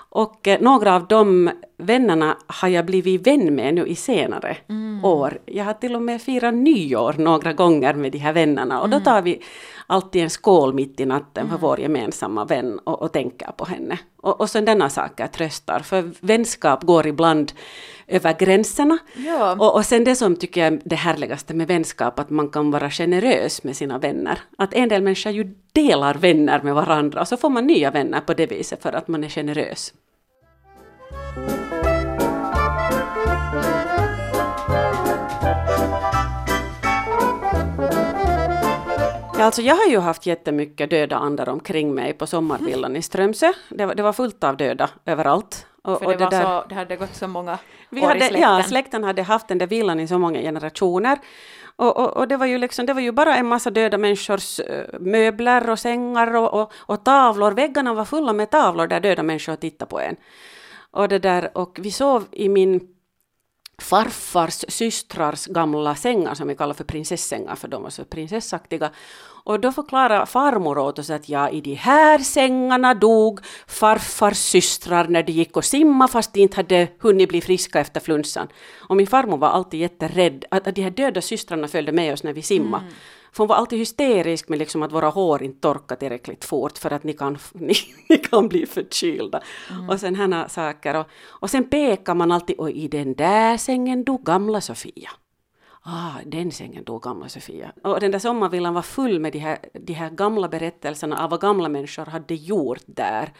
Och 0.09 0.47
eh, 0.47 0.61
några 0.61 0.95
av 0.95 1.07
de 1.07 1.51
vännerna 1.77 2.37
har 2.47 2.67
jag 2.67 2.85
blivit 2.85 3.27
vän 3.27 3.55
med 3.55 3.73
nu 3.73 3.87
i 3.87 3.95
senare 3.95 4.57
år. 5.03 5.39
Jag 5.45 5.65
har 5.65 5.73
till 5.73 5.95
och 5.95 6.01
med 6.01 6.21
firat 6.21 6.53
nyår 6.53 7.15
några 7.17 7.53
gånger 7.53 7.93
med 7.93 8.11
de 8.11 8.17
här 8.17 8.33
vännerna 8.33 8.81
och 8.81 8.89
då 8.89 8.99
tar 8.99 9.21
vi 9.21 9.41
alltid 9.87 10.23
en 10.23 10.29
skål 10.29 10.73
mitt 10.73 10.99
i 10.99 11.05
natten 11.05 11.49
för 11.49 11.57
vår 11.57 11.79
gemensamma 11.79 12.45
vän 12.45 12.79
och, 12.79 13.01
och 13.01 13.11
tänker 13.11 13.51
på 13.51 13.65
henne. 13.65 13.99
Och, 14.17 14.41
och 14.41 14.49
sådana 14.49 14.89
saker 14.89 15.27
tröstar, 15.27 15.79
för 15.79 16.11
vänskap 16.19 16.83
går 16.83 17.07
ibland 17.07 17.51
över 18.07 18.35
gränserna. 18.39 18.97
Ja. 19.15 19.55
Och, 19.59 19.75
och 19.75 19.85
sen 19.85 20.03
det 20.03 20.15
som 20.15 20.35
tycker 20.35 20.61
jag 20.61 20.73
är 20.73 20.81
det 20.85 20.95
härligaste 20.95 21.53
med 21.53 21.67
vänskap, 21.67 22.19
att 22.19 22.29
man 22.29 22.49
kan 22.49 22.71
vara 22.71 22.89
generös 22.89 23.63
med 23.63 23.75
sina 23.75 23.97
vänner. 23.97 24.39
Att 24.57 24.73
en 24.73 24.89
del 24.89 25.01
människor 25.01 25.31
ju 25.31 25.55
delar 25.71 26.13
vänner 26.13 26.61
med 26.61 26.75
varandra 26.75 27.21
och 27.21 27.27
så 27.27 27.37
får 27.37 27.49
man 27.49 27.67
nya 27.67 27.91
vänner 27.91 28.21
på 28.21 28.33
det 28.33 28.45
viset 28.45 28.83
för 28.83 28.93
att 28.93 29.07
man 29.07 29.23
är 29.23 29.29
generös. 29.29 29.93
Ja, 39.37 39.45
alltså 39.45 39.61
jag 39.61 39.75
har 39.75 39.85
ju 39.85 39.99
haft 39.99 40.25
jättemycket 40.25 40.89
döda 40.89 41.15
andar 41.15 41.49
omkring 41.49 41.93
mig 41.95 42.13
på 42.13 42.27
sommarvillan 42.27 42.95
i 42.95 43.01
Strömsö. 43.01 43.53
Det 43.69 43.85
var, 43.85 43.95
det 43.95 44.03
var 44.03 44.13
fullt 44.13 44.43
av 44.43 44.57
döda 44.57 44.89
överallt. 45.05 45.65
Och, 45.83 45.99
För 45.99 46.05
och 46.05 46.17
det, 46.17 46.25
var 46.25 46.31
så, 46.31 46.65
det 46.69 46.75
hade 46.75 46.95
gått 46.95 47.15
så 47.15 47.27
många 47.27 47.57
vi 47.89 48.01
år 48.01 48.03
i 48.03 48.07
hade, 48.07 48.19
släkten. 48.19 48.41
ja, 48.41 48.63
släkten 48.63 49.03
hade 49.03 49.21
haft 49.23 49.47
den 49.47 49.57
där 49.57 49.67
villan 49.67 49.99
i 49.99 50.07
så 50.07 50.17
många 50.17 50.39
generationer. 50.41 51.17
Och, 51.75 51.97
och, 51.97 52.17
och 52.17 52.27
det, 52.27 52.37
var 52.37 52.45
ju 52.45 52.57
liksom, 52.57 52.85
det 52.85 52.93
var 52.93 53.01
ju 53.01 53.11
bara 53.11 53.35
en 53.35 53.47
massa 53.47 53.69
döda 53.69 53.97
människors 53.97 54.59
eh, 54.59 54.99
möbler 54.99 55.69
och 55.69 55.79
sängar 55.79 56.35
och, 56.35 56.61
och, 56.61 56.71
och 56.75 57.05
tavlor. 57.05 57.51
Väggarna 57.51 57.93
var 57.93 58.05
fulla 58.05 58.33
med 58.33 58.49
tavlor 58.49 58.87
där 58.87 58.99
döda 58.99 59.23
människor 59.23 59.55
tittade 59.55 59.89
på 59.89 59.99
en. 59.99 60.15
Och, 60.91 61.07
det 61.07 61.19
där, 61.19 61.57
och 61.57 61.79
vi 61.81 61.91
sov 61.91 62.25
i 62.31 62.49
min 62.49 62.96
farfars 63.81 64.65
systrars 64.67 65.45
gamla 65.45 65.95
sängar 65.95 66.33
som 66.33 66.47
vi 66.47 66.55
kallar 66.55 66.73
för 66.73 66.83
prinsessängar 66.83 67.55
för 67.55 67.67
de 67.67 67.83
var 67.83 67.89
så 67.89 68.05
prinsessaktiga. 68.05 68.91
Och 69.43 69.59
då 69.59 69.71
förklarade 69.71 70.25
farmor 70.25 70.77
åt 70.77 70.99
oss 70.99 71.09
att 71.09 71.29
ja, 71.29 71.49
i 71.49 71.61
de 71.61 71.73
här 71.73 72.19
sängarna 72.19 72.93
dog 72.93 73.39
farfars 73.67 74.37
systrar 74.37 75.07
när 75.07 75.23
de 75.23 75.31
gick 75.31 75.57
och 75.57 75.65
simma 75.65 76.07
fast 76.07 76.33
de 76.33 76.39
inte 76.39 76.55
hade 76.55 76.87
hunnit 76.99 77.29
bli 77.29 77.41
friska 77.41 77.79
efter 77.79 77.99
flunsan. 77.99 78.47
Och 78.77 78.95
min 78.95 79.07
farmor 79.07 79.37
var 79.37 79.49
alltid 79.49 79.79
jätterädd 79.79 80.45
att, 80.51 80.67
att 80.67 80.75
de 80.75 80.81
här 80.81 80.91
döda 80.91 81.21
systrarna 81.21 81.67
följde 81.67 81.91
med 81.91 82.13
oss 82.13 82.23
när 82.23 82.33
vi 82.33 82.41
simmade. 82.41 82.83
Mm. 82.83 82.95
För 83.31 83.43
hon 83.43 83.47
var 83.47 83.55
alltid 83.55 83.79
hysterisk 83.79 84.49
med 84.49 84.59
liksom 84.59 84.83
att 84.83 84.91
våra 84.91 85.09
hår 85.09 85.43
inte 85.43 85.59
torkar 85.59 85.95
tillräckligt 85.95 86.45
fort 86.45 86.77
för 86.77 86.93
att 86.93 87.03
ni 87.03 87.13
kan, 87.13 87.37
ni, 87.53 87.73
ni 88.09 88.17
kan 88.17 88.47
bli 88.47 88.65
förkylda. 88.65 89.41
Och 89.89 89.99
sen 89.99 90.15
här 90.15 90.47
saker. 90.47 90.95
Och, 90.95 91.05
och 91.27 91.49
sen 91.49 91.69
pekar 91.69 92.15
man 92.15 92.31
alltid, 92.31 92.59
och 92.59 92.71
i 92.71 92.87
den 92.87 93.13
där 93.13 93.57
sängen 93.57 94.03
dog 94.03 94.23
gamla 94.23 94.61
Sofia. 94.61 95.09
Ah, 95.89 96.21
den 96.25 96.51
sängen 96.51 96.83
dog 96.83 97.01
gamla 97.01 97.29
Sofia. 97.29 97.71
Och 97.83 97.99
den 97.99 98.11
där 98.11 98.19
sommarvillan 98.19 98.73
var 98.73 98.81
full 98.81 99.19
med 99.19 99.33
de 99.33 99.39
här, 99.39 99.57
de 99.73 99.93
här 99.93 100.09
gamla 100.09 100.47
berättelserna 100.47 101.23
av 101.23 101.29
vad 101.29 101.41
gamla 101.41 101.69
människor 101.69 102.05
hade 102.05 102.35
gjort 102.35 102.83
där. 102.85 103.33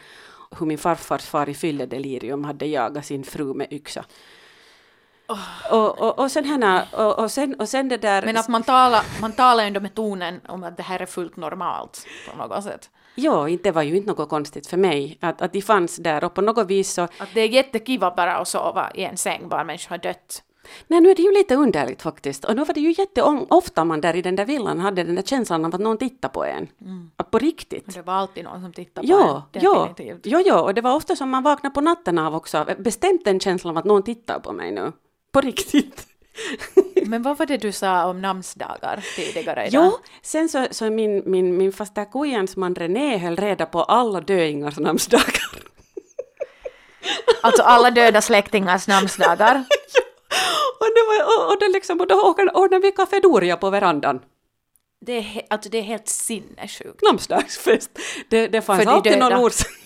Hur 0.58 0.66
min 0.66 0.78
farfars 0.78 1.26
far 1.26 1.48
i 1.48 1.54
fylledelirium 1.54 2.44
hade 2.44 2.66
jagat 2.66 3.06
sin 3.06 3.24
fru 3.24 3.54
med 3.54 3.72
yxa. 3.72 4.04
Och, 5.70 5.98
och, 5.98 6.18
och 6.18 6.30
sen 6.30 6.44
här, 6.44 6.86
och, 6.96 7.18
och, 7.18 7.30
sen, 7.30 7.54
och 7.54 7.68
sen 7.68 7.88
det 7.88 7.96
där... 7.96 8.22
Men 8.22 8.36
att 8.36 8.48
man 8.48 8.62
talar, 8.62 9.02
man 9.20 9.32
talar 9.32 9.64
ändå 9.64 9.80
med 9.80 9.94
tonen 9.94 10.40
om 10.48 10.64
att 10.64 10.76
det 10.76 10.82
här 10.82 11.00
är 11.00 11.06
fullt 11.06 11.36
normalt 11.36 12.06
på 12.30 12.38
något 12.38 12.64
sätt. 12.64 12.90
Ja, 13.14 13.48
inte 13.48 13.70
var 13.72 13.82
ju 13.82 13.96
inte 13.96 14.08
något 14.10 14.28
konstigt 14.28 14.66
för 14.66 14.76
mig 14.76 15.18
att, 15.20 15.42
att 15.42 15.52
de 15.52 15.62
fanns 15.62 15.96
där 15.96 16.24
och 16.24 16.34
på 16.34 16.40
något 16.40 16.66
vis 16.66 16.92
så... 16.92 17.02
Att 17.02 17.28
det 17.34 17.40
är 17.40 17.48
jättekiva 17.48 18.10
bara 18.16 18.36
att 18.36 18.48
sova 18.48 18.90
i 18.94 19.04
en 19.04 19.16
säng 19.16 19.48
bara 19.48 19.64
människor 19.64 19.90
har 19.90 19.98
dött. 19.98 20.42
Nej, 20.86 21.00
nu 21.00 21.10
är 21.10 21.14
det 21.14 21.22
ju 21.22 21.32
lite 21.32 21.54
underligt 21.54 22.02
faktiskt. 22.02 22.44
Och 22.44 22.56
nu 22.56 22.64
var 22.64 22.74
det 22.74 22.80
ju 22.80 22.94
jätteofta 22.98 23.84
man 23.84 24.00
där 24.00 24.16
i 24.16 24.22
den 24.22 24.36
där 24.36 24.44
villan 24.44 24.78
hade 24.78 25.04
den 25.04 25.14
där 25.14 25.22
känslan 25.22 25.64
av 25.64 25.74
att 25.74 25.80
någon 25.80 25.98
tittar 25.98 26.28
på 26.28 26.44
en. 26.44 26.68
Att 27.16 27.30
På 27.30 27.38
riktigt. 27.38 27.94
Det 27.94 28.02
var 28.02 28.14
alltid 28.14 28.44
någon 28.44 28.62
som 28.62 28.72
tittade 28.72 29.08
på 29.08 29.12
Ja, 29.14 29.48
en. 29.52 29.62
ja, 29.62 29.94
ja, 30.22 30.40
ja, 30.46 30.62
och 30.62 30.74
det 30.74 30.80
var 30.80 30.94
ofta 30.94 31.16
som 31.16 31.30
man 31.30 31.42
vaknade 31.42 31.74
på 31.74 31.80
natten 31.80 32.18
av 32.18 32.34
också. 32.34 32.66
Bestämt 32.78 33.24
den 33.24 33.40
känslan 33.40 33.70
av 33.70 33.78
att 33.78 33.84
någon 33.84 34.02
tittar 34.02 34.40
på 34.40 34.52
mig 34.52 34.72
nu. 34.72 34.92
På 35.32 35.40
riktigt. 35.40 36.06
Men 37.06 37.22
vad 37.22 37.38
var 37.38 37.46
det 37.46 37.56
du 37.56 37.72
sa 37.72 38.06
om 38.06 38.20
namnsdagar 38.20 39.04
tidigare 39.16 39.66
idag? 39.66 39.84
Jo, 39.84 39.98
sen 40.22 40.48
så, 40.48 40.66
så 40.70 40.90
min, 40.90 41.22
min, 41.26 41.56
min 41.56 41.72
faster 41.72 42.04
kujans 42.04 42.56
man 42.56 42.74
René 42.74 43.18
höll 43.18 43.36
reda 43.36 43.66
på 43.66 43.82
alla 43.82 44.20
döingars 44.20 44.78
namnsdagar. 44.78 45.42
Alltså 47.42 47.62
alla 47.62 47.90
döda 47.90 48.20
släktingars 48.20 48.88
namnsdagar. 48.88 49.54
och, 50.80 50.86
det 50.94 51.04
var, 51.08 51.24
och, 51.24 51.52
och, 51.52 51.60
det 51.60 51.68
liksom, 51.68 52.00
och 52.00 52.06
då 52.06 52.34
ordnade 52.54 52.82
vi 52.82 52.92
kaffedoria 52.92 53.56
på 53.56 53.70
verandan. 53.70 54.20
Det 55.00 55.12
är, 55.12 55.42
alltså 55.50 55.70
det 55.70 55.78
är 55.78 55.82
helt 55.82 56.08
sinnessjukt. 56.08 57.02
namnsdagsfest. 57.02 57.90
Det, 58.28 58.48
det 58.48 58.62
fanns 58.62 58.84
För 58.84 58.90
alltid 58.90 59.18
någon 59.18 59.32
orsak. 59.34 59.77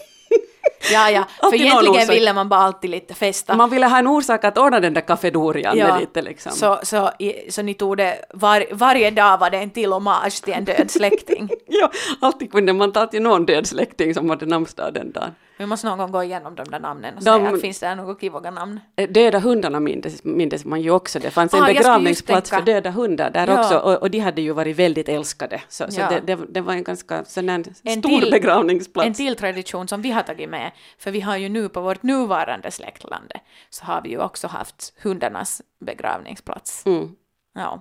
Ja, 0.93 1.11
ja, 1.11 1.25
för 1.51 1.55
egentligen 1.55 2.09
ville 2.09 2.33
man 2.33 2.49
bara 2.49 2.61
alltid 2.61 2.91
lite 2.91 3.15
festa. 3.15 3.57
Man 3.57 3.71
ville 3.71 3.87
ha 3.87 3.99
en 3.99 4.07
orsak 4.07 4.45
att 4.45 4.59
ordna 4.59 4.81
den 4.81 4.95
där 4.95 5.01
kaffedorian 5.01 5.79
Ja. 5.79 5.99
lite 5.99 6.23
liksom. 6.23 6.53
Så, 6.53 6.79
så, 6.83 7.11
så 7.49 7.63
ni 7.63 7.75
tog 7.75 7.97
det, 7.97 8.25
var, 8.35 8.65
varje 8.73 9.11
dag 9.11 9.39
var 9.39 9.51
det 9.51 9.59
en 9.59 9.71
till 9.71 9.93
hommage 9.93 10.45
till 10.45 10.55
en 10.55 10.65
död 10.65 10.91
släkting. 10.91 11.49
Ja, 11.67 11.91
alltid 12.21 12.53
kunde 12.53 12.73
man 12.73 12.93
ta 12.93 13.07
till 13.07 13.23
någon 13.23 13.47
död 13.47 13.67
släkting 13.67 14.15
som 14.15 14.31
hade 14.31 14.47
namnsdag 14.47 14.95
den 14.95 15.13
dagen. 15.13 15.35
Vi 15.63 15.67
måste 15.67 15.87
någon 15.87 15.99
gång 15.99 16.11
gå 16.13 16.23
igenom 16.25 16.55
de 16.55 16.65
där 16.65 16.81
namnen 16.81 17.15
och 17.15 17.23
De- 17.25 17.39
säga 17.41 17.55
att 17.55 17.61
finns 17.61 17.79
det 17.81 17.95
några 17.95 18.15
kivoga 18.21 18.51
namn? 18.51 18.81
Eh, 18.97 19.09
Döda 19.11 19.39
hundarna 19.39 19.81
mindes, 19.81 20.25
mindes 20.25 20.65
man 20.65 20.81
ju 20.81 20.91
också. 20.91 21.19
Det 21.19 21.31
fanns 21.31 21.55
en 21.55 21.63
Ah, 21.63 21.69
just 21.69 21.79
begravningsplats 21.79 22.51
för 22.51 22.61
döda 22.61 22.91
hundar 22.91 23.31
där 23.31 23.47
Ja. 23.49 23.61
också 23.61 23.79
och, 23.79 24.03
och 24.03 24.11
de 24.11 24.19
hade 24.19 24.43
ju 24.43 24.53
varit 24.53 24.77
väldigt 24.77 25.09
älskade. 25.09 25.61
Så, 25.69 25.91
så 25.91 26.01
Ja. 26.01 26.09
det, 26.11 26.21
det, 26.37 26.39
det 26.49 26.61
var 26.61 26.73
en 26.73 26.85
ganska 26.85 27.25
sån 27.25 27.49
här 27.49 27.65
En 27.83 28.01
stor 28.03 28.21
till- 28.21 28.31
begravningsplats. 28.31 29.07
En 29.07 29.15
till 29.15 29.37
tradition 29.37 29.89
som 29.89 30.03
vi 30.03 30.11
har 30.11 30.23
tagit 30.23 30.49
med, 30.49 30.71
för 30.99 31.11
vi 31.11 31.21
har 31.21 31.37
ju 31.37 31.49
nu 31.49 31.69
på 31.69 31.81
vårt 31.81 32.03
nuvarande 32.03 32.71
släktlande, 32.71 33.41
så 33.71 33.85
har 33.85 34.03
vi 34.03 34.09
ju 34.11 34.19
också 34.19 34.47
haft 34.49 34.93
hundarnas 35.03 35.63
begravningsplats. 35.81 36.87
Mm. 36.87 37.09
Ja, 37.55 37.81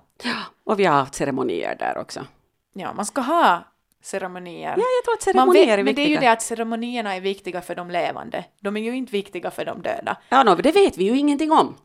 och 0.63 0.79
vi 0.79 0.85
har 0.85 0.95
haft 0.95 1.15
ceremonier 1.15 1.75
där 1.79 1.97
också. 1.97 2.25
ja 2.73 2.93
man 2.93 3.05
ska 3.05 3.21
ha 3.21 3.63
ceremonier. 4.01 4.75
Ja, 4.77 4.83
jag 4.97 5.03
tror 5.05 5.13
att 5.13 5.21
ceremonier 5.21 5.65
vet, 5.65 5.79
är 5.79 5.83
men 5.83 5.95
det 5.95 6.01
är 6.01 6.03
ju 6.03 6.09
viktiga. 6.09 6.29
det 6.29 6.33
att 6.33 6.41
ceremonierna 6.41 7.15
är 7.15 7.21
viktiga 7.21 7.61
för 7.61 7.75
de 7.75 7.91
levande. 7.91 8.43
De 8.59 8.77
är 8.77 8.81
ju 8.81 8.95
inte 8.95 9.11
viktiga 9.11 9.51
för 9.51 9.65
de 9.65 9.81
döda. 9.81 10.17
Ja, 10.29 10.43
no, 10.43 10.55
det 10.55 10.71
vet 10.71 10.97
vi 10.97 11.03
ju 11.03 11.17
ingenting 11.17 11.51
om. 11.51 11.77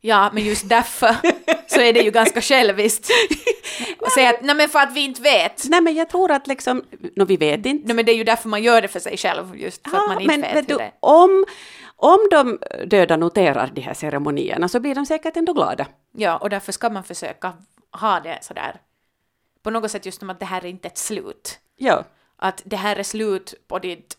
Ja, 0.00 0.30
men 0.32 0.44
just 0.44 0.68
därför 0.68 1.16
så 1.66 1.80
är 1.80 1.92
det 1.92 2.00
ju 2.00 2.10
ganska 2.10 2.40
själviskt 2.40 3.10
att 4.00 4.12
säga 4.12 4.30
att 4.30 4.42
nej 4.42 4.56
men 4.56 4.68
för 4.68 4.78
att 4.78 4.92
vi 4.92 5.00
inte 5.00 5.22
vet. 5.22 5.64
Nej, 5.68 5.80
men 5.80 5.94
jag 5.94 6.08
tror 6.08 6.30
att 6.30 6.46
liksom, 6.46 6.84
no, 7.16 7.24
vi 7.24 7.36
vet 7.36 7.66
inte. 7.66 7.86
Nej 7.86 7.96
men 7.96 8.04
det 8.04 8.12
är 8.12 8.16
ju 8.16 8.24
därför 8.24 8.48
man 8.48 8.62
gör 8.62 8.82
det 8.82 8.88
för 8.88 9.00
sig 9.00 9.16
själv, 9.16 9.56
just 9.56 9.88
för 9.88 9.96
att 9.96 10.08
man 10.08 10.20
inte 10.20 10.36
men 10.36 10.40
vet 10.40 10.56
vet 10.56 10.70
hur 10.70 10.74
du, 10.74 10.78
det 10.78 10.92
om, 11.00 11.44
om 11.96 12.18
de 12.30 12.58
döda 12.86 13.16
noterar 13.16 13.70
de 13.74 13.80
här 13.80 13.94
ceremonierna 13.94 14.68
så 14.68 14.80
blir 14.80 14.94
de 14.94 15.06
säkert 15.06 15.36
ändå 15.36 15.52
glada. 15.52 15.86
Ja, 16.12 16.36
och 16.36 16.50
därför 16.50 16.72
ska 16.72 16.90
man 16.90 17.04
försöka 17.04 17.52
ha 17.92 18.20
det 18.20 18.38
sådär 18.42 18.80
på 19.66 19.70
något 19.70 19.90
sätt 19.90 20.06
just 20.06 20.18
som 20.20 20.30
att 20.30 20.40
det 20.40 20.46
här 20.46 20.64
är 20.64 20.68
inte 20.68 20.88
ett 20.88 20.98
slut. 20.98 21.58
Ja, 21.76 22.04
Att 22.36 22.62
det 22.64 22.76
här 22.76 22.96
är 22.96 23.02
slut 23.02 23.54
på 23.68 23.78
ditt 23.78 24.16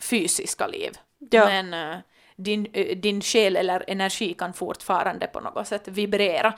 fysiska 0.00 0.66
liv. 0.66 0.90
Ja. 1.30 1.44
Men 1.44 1.74
eh, 1.74 1.96
din, 2.36 2.66
eh, 2.72 2.96
din 2.96 3.20
själ 3.20 3.56
eller 3.56 3.84
energi 3.88 4.34
kan 4.34 4.52
fortfarande 4.52 5.26
på 5.26 5.40
något 5.40 5.66
sätt 5.68 5.88
vibrera. 5.88 6.52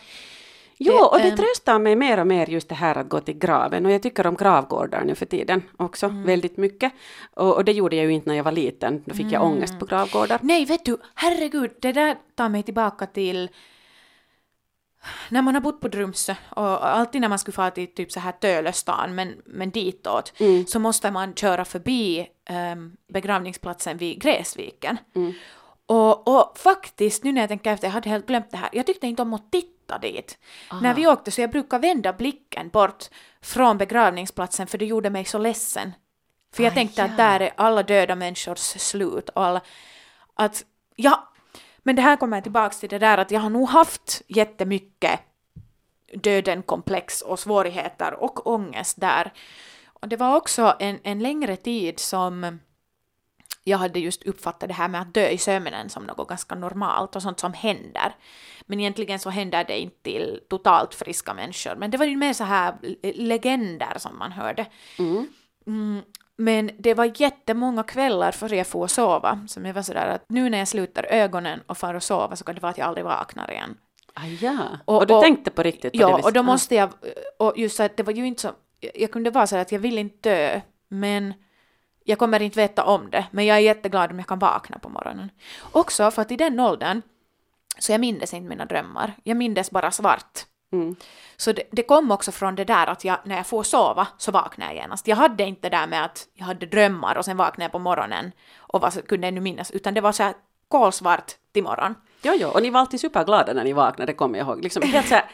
Jo, 0.78 0.92
Det, 0.92 1.00
och 1.02 1.18
det 1.18 1.28
ehm, 1.28 1.36
tröstar 1.36 1.78
mig 1.78 1.96
mer 1.96 2.20
och 2.20 2.26
mer 2.26 2.46
just 2.50 2.68
det 2.68 2.74
här 2.74 2.98
att 2.98 3.08
gå 3.08 3.20
till 3.20 3.38
graven. 3.38 3.86
Och 3.86 3.92
jag 3.92 4.02
tycker 4.02 4.26
om 4.26 4.34
gravgårdar 4.36 5.04
nu 5.04 5.14
för 5.14 5.26
tiden 5.26 5.62
också 5.76 6.06
Mm. 6.06 6.22
väldigt 6.26 6.56
mycket. 6.56 6.92
Och, 7.34 7.54
och 7.54 7.64
det 7.64 7.72
gjorde 7.72 7.96
jag 7.96 8.04
ju 8.06 8.12
inte 8.12 8.28
när 8.28 8.36
jag 8.36 8.44
var 8.44 8.52
liten. 8.52 9.02
Då 9.06 9.14
fick 9.14 9.26
jag 9.32 9.42
Mm. 9.42 9.52
ångest 9.52 9.78
på 9.78 9.86
gravgårdar. 9.86 10.38
Nej, 10.42 10.64
vet 10.64 10.84
du, 10.84 10.96
herregud, 11.14 11.70
det 11.80 11.92
där 11.92 12.16
tar 12.34 12.48
mig 12.48 12.62
tillbaka 12.62 13.06
till 13.06 13.48
när 15.28 15.42
man 15.42 15.54
har 15.54 15.60
bott 15.60 15.80
på 15.80 15.88
Drumsö 15.88 16.34
och 16.48 16.86
alltid 16.88 17.20
när 17.20 17.28
man 17.28 17.38
skulle 17.38 17.54
fara 17.54 17.70
till 17.70 17.94
typ 17.94 18.12
så 18.12 18.20
här 18.20 18.32
Tölöstan 18.32 19.14
men, 19.14 19.34
men 19.44 19.70
ditåt 19.70 20.32
så 20.68 20.78
måste 20.78 21.10
man 21.10 21.34
köra 21.34 21.64
förbi 21.64 22.28
um, 22.72 22.96
begravningsplatsen 23.08 23.96
vid 23.96 24.22
Gräsviken. 24.22 24.98
Och, 25.86 26.28
och 26.28 26.58
faktiskt, 26.58 27.24
nu 27.24 27.32
när 27.32 27.40
jag 27.40 27.48
tänker 27.48 27.72
efter, 27.72 27.86
jag 27.86 27.92
hade 27.92 28.08
helt 28.08 28.26
glömt 28.26 28.50
det 28.50 28.56
här, 28.56 28.68
jag 28.72 28.86
tyckte 28.86 29.06
inte 29.06 29.22
om 29.22 29.34
att 29.34 29.52
titta 29.52 29.98
dit. 29.98 30.38
När 30.82 30.94
vi 30.94 31.06
åkte 31.06 31.30
så 31.30 31.40
jag 31.40 31.50
brukar 31.50 31.78
vända 31.78 32.12
blicken 32.12 32.68
bort 32.68 33.04
från 33.42 33.78
begravningsplatsen 33.78 34.66
för 34.66 34.78
det 34.78 34.84
gjorde 34.86 35.10
mig 35.10 35.24
så 35.24 35.38
ledsen. 35.38 35.92
För 36.54 36.62
jag 36.62 36.70
Ah, 36.70 36.74
tänkte 36.74 37.00
ja. 37.00 37.04
att 37.04 37.16
där 37.16 37.40
är 37.40 37.52
alla 37.56 37.82
döda 37.82 38.14
människors 38.14 38.58
slut 38.58 39.28
och 39.28 39.44
alla, 39.44 39.60
att, 40.34 40.64
ja, 40.96 41.32
men 41.86 41.96
det 41.96 42.02
här 42.02 42.16
kommer 42.16 42.40
tillbaks 42.40 42.80
till 42.80 42.88
det 42.88 42.98
där 42.98 43.18
att 43.18 43.30
jag 43.30 43.40
har 43.40 43.50
nog 43.50 43.68
haft 43.68 44.22
jättemycket 44.26 45.20
döden-komplex 46.14 47.22
och 47.22 47.38
svårigheter 47.38 48.14
och 48.14 48.46
ångest 48.46 49.00
där. 49.00 49.32
Och 49.84 50.08
det 50.08 50.16
var 50.16 50.36
också 50.36 50.76
en, 50.78 50.98
en 51.02 51.18
längre 51.18 51.56
tid 51.56 51.98
som 51.98 52.58
jag 53.64 53.78
hade 53.78 54.00
just 54.00 54.22
uppfattat 54.22 54.68
det 54.68 54.74
här 54.74 54.88
med 54.88 55.00
att 55.00 55.14
dö 55.14 55.28
i 55.28 55.38
sömnen 55.38 55.88
som 55.88 56.04
något 56.04 56.28
ganska 56.28 56.54
normalt 56.54 57.16
och 57.16 57.22
sånt 57.22 57.40
som 57.40 57.52
händer. 57.52 58.14
Men 58.66 58.80
egentligen 58.80 59.18
så 59.18 59.30
händer 59.30 59.64
det 59.64 59.78
inte 59.78 60.02
till 60.02 60.40
totalt 60.48 60.94
friska 60.94 61.34
människor. 61.34 61.76
Men 61.76 61.90
det 61.90 61.98
var 61.98 62.06
ju 62.06 62.16
mer 62.16 62.32
så 62.32 62.44
här 62.44 62.74
le- 62.82 63.12
legender 63.12 63.98
som 63.98 64.18
man 64.18 64.32
hörde. 64.32 64.66
Mm, 65.66 66.02
men 66.36 66.70
det 66.78 66.94
var 66.94 67.12
jättemånga 67.20 67.82
kvällar 67.82 68.32
före 68.32 68.56
jag 68.56 68.66
får 68.66 68.86
sova 68.86 69.38
som 69.48 69.66
jag 69.66 69.74
var 69.74 69.82
sådär 69.82 70.06
att 70.06 70.24
nu 70.28 70.50
när 70.50 70.58
jag 70.58 70.68
slutar 70.68 71.04
ögonen 71.10 71.60
och 71.66 71.78
far 71.78 71.94
och 71.94 72.02
sova 72.02 72.36
så 72.36 72.44
kan 72.44 72.54
det 72.54 72.60
vara 72.60 72.70
att 72.70 72.78
jag 72.78 72.86
aldrig 72.88 73.04
vaknar 73.04 73.50
igen. 73.50 73.76
Ah, 74.14 74.26
ja. 74.40 74.58
Och- 74.84 74.96
Och, 74.96 75.06
du 75.06 75.14
och- 75.14 75.22
tänkte 75.22 75.50
på 75.50 75.62
riktigt 75.62 75.92
på 75.92 75.98
Ja, 75.98 76.20
och 76.24 76.32
då 76.32 76.42
måste 76.42 76.74
jag, 76.74 76.90
och 77.38 77.52
just 77.58 77.76
så 77.76 77.82
att 77.82 77.96
det 77.96 78.02
var 78.02 78.12
ju 78.12 78.26
inte 78.26 78.42
så, 78.42 78.50
jag 78.94 79.12
kunde 79.12 79.30
vara 79.30 79.46
så 79.46 79.56
att 79.56 79.72
jag 79.72 79.78
vill 79.78 79.98
inte 79.98 80.30
dö, 80.30 80.60
men 80.88 81.34
jag 82.04 82.18
kommer 82.18 82.42
inte 82.42 82.60
veta 82.60 82.84
om 82.84 83.10
det, 83.10 83.26
men 83.30 83.46
jag 83.46 83.56
är 83.56 83.60
jätteglad 83.60 84.10
om 84.10 84.18
jag 84.18 84.28
kan 84.28 84.38
vakna 84.38 84.78
på 84.78 84.88
morgonen. 84.88 85.30
Också 85.72 86.10
för 86.10 86.22
att 86.22 86.30
i 86.30 86.36
den 86.36 86.60
åldern, 86.60 87.02
så 87.78 87.92
jag 87.92 88.00
mindes 88.00 88.34
inte 88.34 88.48
mina 88.48 88.64
drömmar, 88.64 89.12
jag 89.24 89.36
mindes 89.36 89.70
bara 89.70 89.90
svart. 89.90 90.40
Mm. 90.72 90.96
Så 91.36 91.52
det, 91.52 91.62
det 91.72 91.82
kom 91.82 92.10
också 92.10 92.32
från 92.32 92.54
det 92.54 92.64
där 92.64 92.86
att 92.86 93.04
jag, 93.04 93.16
när 93.24 93.36
jag 93.36 93.46
får 93.46 93.62
sova 93.62 94.08
så 94.18 94.32
vaknar 94.32 94.66
jag 94.66 94.74
genast. 94.74 95.08
Jag 95.08 95.16
hade 95.16 95.44
inte 95.44 95.68
det 95.68 95.76
där 95.76 95.86
med 95.86 96.04
att 96.04 96.26
jag 96.34 96.44
hade 96.46 96.66
drömmar 96.66 97.16
och 97.18 97.24
sen 97.24 97.36
vaknade 97.36 97.64
jag 97.64 97.72
på 97.72 97.78
morgonen 97.78 98.32
och 98.58 98.80
var, 98.80 98.90
så- 98.90 99.02
kunde 99.02 99.28
ännu 99.28 99.40
minnas, 99.40 99.70
utan 99.70 99.94
det 99.94 100.00
var 100.00 100.12
så 100.12 100.22
här 100.22 100.34
kolsvart 100.68 101.32
till 101.52 101.62
morgon. 101.62 101.94
Jo, 102.22 102.32
jo, 102.36 102.48
och 102.48 102.62
ni 102.62 102.70
var 102.70 102.80
alltid 102.80 103.00
superglada 103.00 103.52
när 103.52 103.64
ni 103.64 103.72
vaknade, 103.72 104.12
kommer 104.12 104.38
jag 104.38 104.46
ihåg. 104.48 104.62
Liksom 104.62 104.82
helt 104.82 105.08
så 105.08 105.14
här 105.14 105.24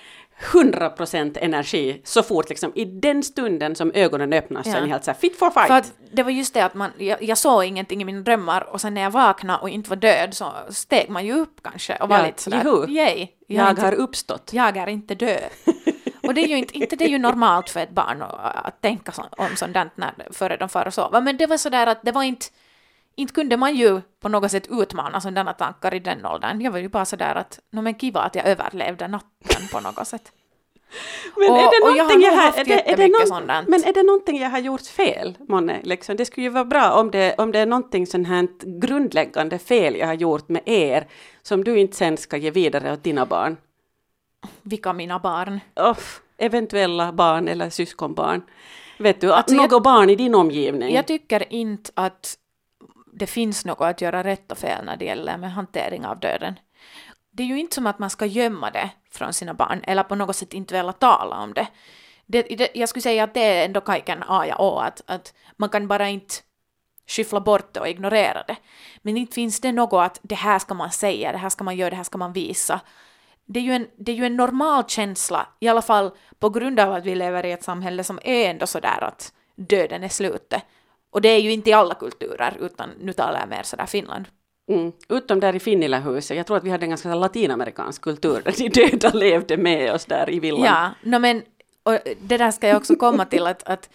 100% 0.52 1.38
energi 1.40 2.00
så 2.04 2.22
fort 2.22 2.48
liksom 2.48 2.72
i 2.74 2.84
den 2.84 3.22
stunden 3.22 3.74
som 3.76 3.92
ögonen 3.94 4.32
öppnas 4.32 4.64
så 4.64 4.70
Ja. 4.72 4.76
är 4.76 4.82
ni 4.82 4.88
helt 4.88 5.04
så 5.04 5.10
här 5.10 5.18
fit 5.18 5.38
for 5.38 5.50
fight. 5.50 5.66
För 5.66 5.74
att 5.74 5.92
det 6.12 6.22
var 6.22 6.30
just 6.30 6.54
det 6.54 6.64
att 6.64 6.74
man, 6.74 6.90
jag, 6.98 7.22
jag 7.22 7.38
såg 7.38 7.64
ingenting 7.64 8.02
i 8.02 8.04
mina 8.04 8.20
drömmar 8.20 8.72
och 8.72 8.80
sen 8.80 8.94
när 8.94 9.02
jag 9.02 9.10
vaknade 9.10 9.58
och 9.58 9.68
inte 9.68 9.90
var 9.90 9.96
död 9.96 10.34
så 10.34 10.52
steg 10.70 11.10
man 11.10 11.26
ju 11.26 11.32
upp 11.32 11.62
kanske 11.62 11.96
och 11.96 12.08
var 12.08 12.18
Ja, 12.18 12.26
lite 12.26 12.42
sådär 12.42 12.90
yay, 12.90 13.28
jag, 13.54 13.70
inte, 13.70 13.82
har 13.82 13.92
uppstått. 13.92 14.50
jag 14.52 14.76
är 14.76 14.86
inte 14.86 15.14
död. 15.14 15.50
och 16.22 16.34
det 16.34 16.40
är 16.40 16.48
ju 16.48 16.56
inte, 16.56 16.78
inte 16.78 16.96
det 16.96 17.04
är 17.04 17.08
ju 17.08 17.18
normalt 17.18 17.70
för 17.70 17.80
ett 17.80 17.90
barn 17.90 18.22
att, 18.22 18.66
att 18.66 18.80
tänka 18.80 19.12
så, 19.12 19.22
om 19.30 19.56
sånt 19.56 19.74
där 19.74 19.90
när, 19.94 20.14
före 20.32 20.56
de 20.56 20.68
far 20.68 20.86
och 20.86 20.94
sova, 20.94 21.20
men 21.20 21.36
det 21.36 21.46
var 21.46 21.56
sådär 21.56 21.86
att 21.86 22.02
det 22.02 22.12
var 22.12 22.22
inte 22.22 22.46
inte 23.14 23.34
kunde 23.34 23.56
man 23.56 23.74
ju 23.74 24.00
på 24.20 24.28
något 24.28 24.50
sätt 24.50 24.66
utmana 24.70 25.20
sådana 25.20 25.52
tankar 25.52 25.94
i 25.94 25.98
den 25.98 26.26
åldern. 26.26 26.60
Jag 26.60 26.72
var 26.72 26.78
ju 26.78 26.88
bara 26.88 27.04
sådär 27.04 27.34
att, 27.34 27.60
no 27.70 27.80
men 27.80 27.94
kiva 27.94 28.20
att 28.20 28.34
jag 28.34 28.46
överlevde 28.46 29.08
natten 29.08 29.68
på 29.72 29.80
något 29.80 30.08
sätt. 30.08 30.32
Men 31.36 31.50
Och- 31.50 31.58
är 31.58 31.62
det 31.62 31.90
och 31.90 31.96
jag 31.96 32.04
har 32.04 32.10
någonting 32.10 32.22
jag 32.22 32.32
haft 32.32 32.58
är 32.58 32.96
det 32.96 33.08
någon, 33.08 33.26
sådant. 33.26 33.68
men 33.68 33.84
är 33.84 33.92
det 33.92 34.02
någonting 34.02 34.40
jag 34.40 34.50
har 34.50 34.58
gjort 34.58 34.86
fel, 34.86 35.38
månne? 35.48 35.80
Liksom, 35.82 36.16
det 36.16 36.24
skulle 36.24 36.44
ju 36.46 36.50
vara 36.50 36.64
bra 36.64 36.92
om 36.92 37.10
det, 37.10 37.34
om 37.38 37.52
det 37.52 37.58
är 37.58 37.66
någonting 37.66 38.06
sånt 38.06 38.28
här 38.28 38.48
grundläggande 38.80 39.58
fel 39.58 39.96
jag 39.96 40.06
har 40.06 40.14
gjort 40.14 40.48
med 40.48 40.62
er 40.66 41.06
som 41.42 41.64
du 41.64 41.78
inte 41.78 41.96
sen 41.96 42.16
ska 42.16 42.36
ge 42.36 42.50
vidare 42.50 42.92
åt 42.92 43.02
dina 43.04 43.26
barn. 43.26 43.56
Vilka 44.62 44.92
mina 44.92 45.18
barn. 45.18 45.60
Uff, 45.80 46.20
eventuella 46.38 47.12
barn 47.12 47.48
eller 47.48 47.70
syskonbarn. 47.70 48.42
Vet 48.98 49.20
du, 49.20 49.32
att 49.32 49.38
Alltså, 49.38 49.54
jag- 49.54 49.70
något 49.72 49.82
barn 49.82 50.10
i 50.10 50.16
din 50.16 50.34
omgivning. 50.34 50.94
Jag 50.94 51.06
tycker 51.06 51.52
inte 51.52 51.90
att 51.94 52.38
det 53.14 53.26
finns 53.26 53.64
något 53.64 53.80
att 53.80 54.00
göra 54.00 54.24
rätt 54.24 54.52
och 54.52 54.58
fel 54.58 54.84
när 54.84 54.96
det 54.96 55.04
gäller 55.04 55.36
med 55.38 55.52
hantering 55.52 56.06
av 56.06 56.20
döden. 56.20 56.54
Det 57.34 57.42
är 57.42 57.46
ju 57.46 57.60
inte 57.60 57.74
som 57.74 57.86
att 57.86 57.98
man 57.98 58.10
ska 58.10 58.26
gömma 58.26 58.70
det 58.70 58.90
från 59.10 59.32
sina 59.32 59.54
barn 59.54 59.80
eller 59.84 60.02
på 60.02 60.14
något 60.14 60.36
sätt 60.36 60.54
inte 60.54 60.74
vilja 60.74 60.92
tala 60.92 61.36
om 61.36 61.54
det. 61.54 61.66
det, 62.26 62.42
det 62.42 62.70
jag 62.74 62.88
skulle 62.88 63.02
säga 63.02 63.24
att 63.24 63.34
det 63.34 63.40
är 63.40 63.64
ändå 63.64 63.80
kajken 63.80 64.22
A 64.28 64.46
ja 64.46 64.56
O, 64.58 64.78
att, 64.78 65.02
att 65.06 65.34
man 65.56 65.68
kan 65.68 65.88
bara 65.88 66.08
inte 66.08 66.34
skyffla 67.06 67.40
bort 67.40 67.74
det 67.74 67.80
och 67.80 67.88
ignorera 67.88 68.44
det. 68.48 68.56
Men 69.02 69.16
inte 69.16 69.34
finns 69.34 69.60
det 69.60 69.72
något 69.72 70.06
att 70.06 70.20
det 70.22 70.34
här 70.34 70.58
ska 70.58 70.74
man 70.74 70.90
säga, 70.90 71.32
det 71.32 71.38
här 71.38 71.48
ska 71.48 71.64
man 71.64 71.76
göra, 71.76 71.90
det 71.90 71.96
här 71.96 72.04
ska 72.04 72.18
man 72.18 72.32
visa. 72.32 72.80
Det 73.44 73.60
är, 73.60 73.64
ju 73.64 73.72
en, 73.72 73.86
det 73.96 74.12
är 74.12 74.16
ju 74.16 74.26
en 74.26 74.36
normal 74.36 74.84
känsla, 74.88 75.46
i 75.60 75.68
alla 75.68 75.82
fall 75.82 76.10
på 76.38 76.50
grund 76.50 76.80
av 76.80 76.92
att 76.92 77.04
vi 77.04 77.14
lever 77.14 77.46
i 77.46 77.52
ett 77.52 77.64
samhälle 77.64 78.04
som 78.04 78.18
är 78.22 78.50
ändå 78.50 78.66
sådär 78.66 79.04
att 79.04 79.32
döden 79.56 80.04
är 80.04 80.08
slutet. 80.08 80.62
Och 81.10 81.20
det 81.20 81.28
är 81.28 81.40
ju 81.40 81.52
inte 81.52 81.70
i 81.70 81.72
alla 81.72 81.94
kulturer, 81.94 82.56
utan 82.60 82.90
nu 83.00 83.12
talar 83.12 83.40
jag 83.40 83.48
mer 83.48 83.62
sådär 83.62 83.86
Finland. 83.86 84.28
Mm. 84.68 84.92
Utom 85.08 85.40
där 85.40 85.56
i 85.56 85.60
Finnilähuset, 85.60 86.36
jag 86.36 86.46
tror 86.46 86.56
att 86.56 86.64
vi 86.64 86.70
hade 86.70 86.84
en 86.84 86.90
ganska 86.90 87.14
latinamerikansk 87.14 88.02
kultur 88.02 88.42
där 88.44 88.54
de 88.58 88.68
döda 88.90 89.10
levde 89.10 89.56
med 89.56 89.94
oss 89.94 90.04
där 90.04 90.30
i 90.30 90.40
villan. 90.40 90.64
Ja, 90.64 90.90
no, 91.02 91.18
men 91.18 91.42
och 91.82 91.98
det 92.20 92.36
där 92.36 92.50
ska 92.50 92.68
jag 92.68 92.76
också 92.76 92.96
komma 92.96 93.24
till 93.24 93.46
att, 93.46 93.62
att 93.62 93.90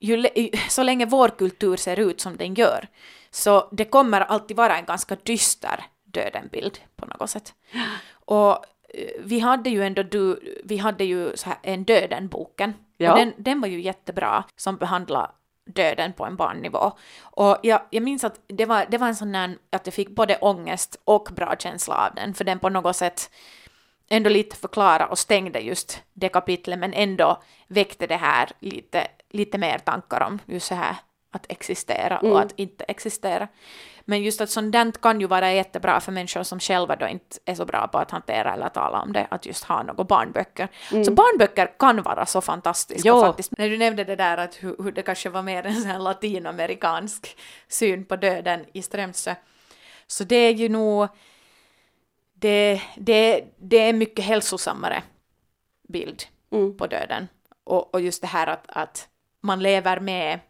ju, 0.00 0.26
så 0.68 0.82
länge 0.82 1.06
vår 1.06 1.28
kultur 1.28 1.76
ser 1.76 2.00
ut 2.00 2.20
som 2.20 2.36
den 2.36 2.54
gör 2.54 2.88
så 3.34 3.68
det 3.72 3.84
kommer 3.84 4.20
alltid 4.20 4.56
vara 4.56 4.78
en 4.78 4.84
ganska 4.84 5.16
dyster 5.22 5.84
dödenbild 6.04 6.78
på 6.96 7.06
något 7.06 7.30
sätt. 7.30 7.54
Och 8.10 8.50
eh, 8.88 9.10
vi 9.24 9.40
hade 9.40 9.70
ju 9.70 9.84
ändå 9.84 10.02
du, 10.02 10.40
vi 10.64 10.76
hade 10.76 11.04
ju 11.04 11.36
så 11.36 11.48
här 11.48 11.58
en 11.62 11.84
Döden-boken. 11.84 12.74
Ja. 12.96 13.12
Och 13.12 13.18
den, 13.18 13.32
den 13.36 13.60
var 13.60 13.68
ju 13.68 13.80
jättebra 13.80 14.44
som 14.56 14.76
behandlade 14.76 15.30
döden 15.64 16.12
på 16.12 16.24
en 16.24 16.36
barnnivå. 16.36 16.92
Och 17.20 17.58
jag, 17.62 17.80
jag 17.90 18.02
minns 18.02 18.24
att 18.24 18.40
det 18.46 18.66
var, 18.66 18.86
det 18.90 18.98
var 18.98 19.08
en 19.08 19.16
sån 19.16 19.32
där 19.32 19.58
att 19.70 19.86
jag 19.86 19.94
fick 19.94 20.08
både 20.08 20.36
ångest 20.36 21.00
och 21.04 21.28
bra 21.36 21.56
känsla 21.58 21.94
av 21.94 22.14
den, 22.14 22.34
för 22.34 22.44
den 22.44 22.58
på 22.58 22.68
något 22.68 22.96
sätt 22.96 23.30
ändå 24.08 24.30
lite 24.30 24.56
förklara 24.56 25.06
och 25.06 25.18
stängde 25.18 25.60
just 25.60 26.02
det 26.12 26.28
kapitlet 26.28 26.78
men 26.78 26.92
ändå 26.92 27.42
väckte 27.68 28.06
det 28.06 28.16
här 28.16 28.50
lite, 28.58 29.06
lite 29.30 29.58
mer 29.58 29.78
tankar 29.78 30.26
om 30.26 30.38
just 30.46 30.66
så 30.66 30.74
här 30.74 30.96
att 31.32 31.46
existera 31.48 32.18
Mm. 32.18 32.32
och 32.32 32.40
att 32.40 32.52
inte 32.56 32.84
existera. 32.84 33.48
Men 34.04 34.22
just 34.22 34.40
att 34.40 34.50
sånt 34.50 35.00
kan 35.00 35.20
ju 35.20 35.26
vara 35.26 35.52
jättebra 35.52 36.00
för 36.00 36.12
människor 36.12 36.42
som 36.42 36.60
själva 36.60 36.96
då 36.96 37.06
inte 37.08 37.38
är 37.44 37.54
så 37.54 37.64
bra 37.64 37.88
på 37.88 37.98
att 37.98 38.10
hantera 38.10 38.52
eller 38.54 38.68
tala 38.68 39.00
om 39.02 39.12
det, 39.12 39.26
att 39.30 39.46
just 39.46 39.64
ha 39.64 39.82
några 39.82 40.04
barnböcker. 40.04 40.68
Så 41.04 41.12
barnböcker 41.12 41.70
kan 41.78 42.02
vara 42.02 42.26
så 42.26 42.40
fantastiska 42.40 43.08
Mm. 43.08 43.20
Jo. 43.20 43.26
faktiskt. 43.26 43.58
När 43.58 43.68
du 43.68 43.78
nämnde 43.78 44.04
det 44.04 44.16
där 44.16 44.36
att 44.36 44.54
hur, 44.54 44.76
hur 44.82 44.92
det 44.92 45.02
kanske 45.02 45.28
var 45.28 45.42
mer 45.42 45.66
en 45.66 45.82
sån 45.82 46.04
latinamerikansk 46.04 47.36
syn 47.68 48.04
på 48.04 48.16
döden 48.16 48.64
i 48.72 48.82
Strömsö, 48.82 49.34
så 50.06 50.24
det 50.24 50.36
är 50.36 50.52
ju 50.52 50.68
nog 50.68 51.08
det, 52.34 52.82
det, 52.96 53.44
det 53.58 53.78
är 53.78 53.92
mycket 53.92 54.24
hälsosammare 54.24 55.02
bild 55.88 56.22
Mm. 56.52 56.76
på 56.76 56.86
döden. 56.86 57.28
Och, 57.64 57.94
och 57.94 58.00
just 58.00 58.20
det 58.20 58.26
här 58.26 58.46
att, 58.46 58.64
att 58.68 59.08
man 59.40 59.60
lever 59.62 60.00
med 60.00 60.40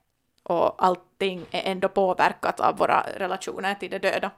och 0.43 0.85
allting 0.85 1.47
är 1.51 1.71
ändå 1.71 1.89
påverkat 1.89 2.61
av 2.61 2.77
våra 2.77 3.07
relationer 3.17 3.75
till 3.75 3.91
det 3.91 3.99
döda. 3.99 4.31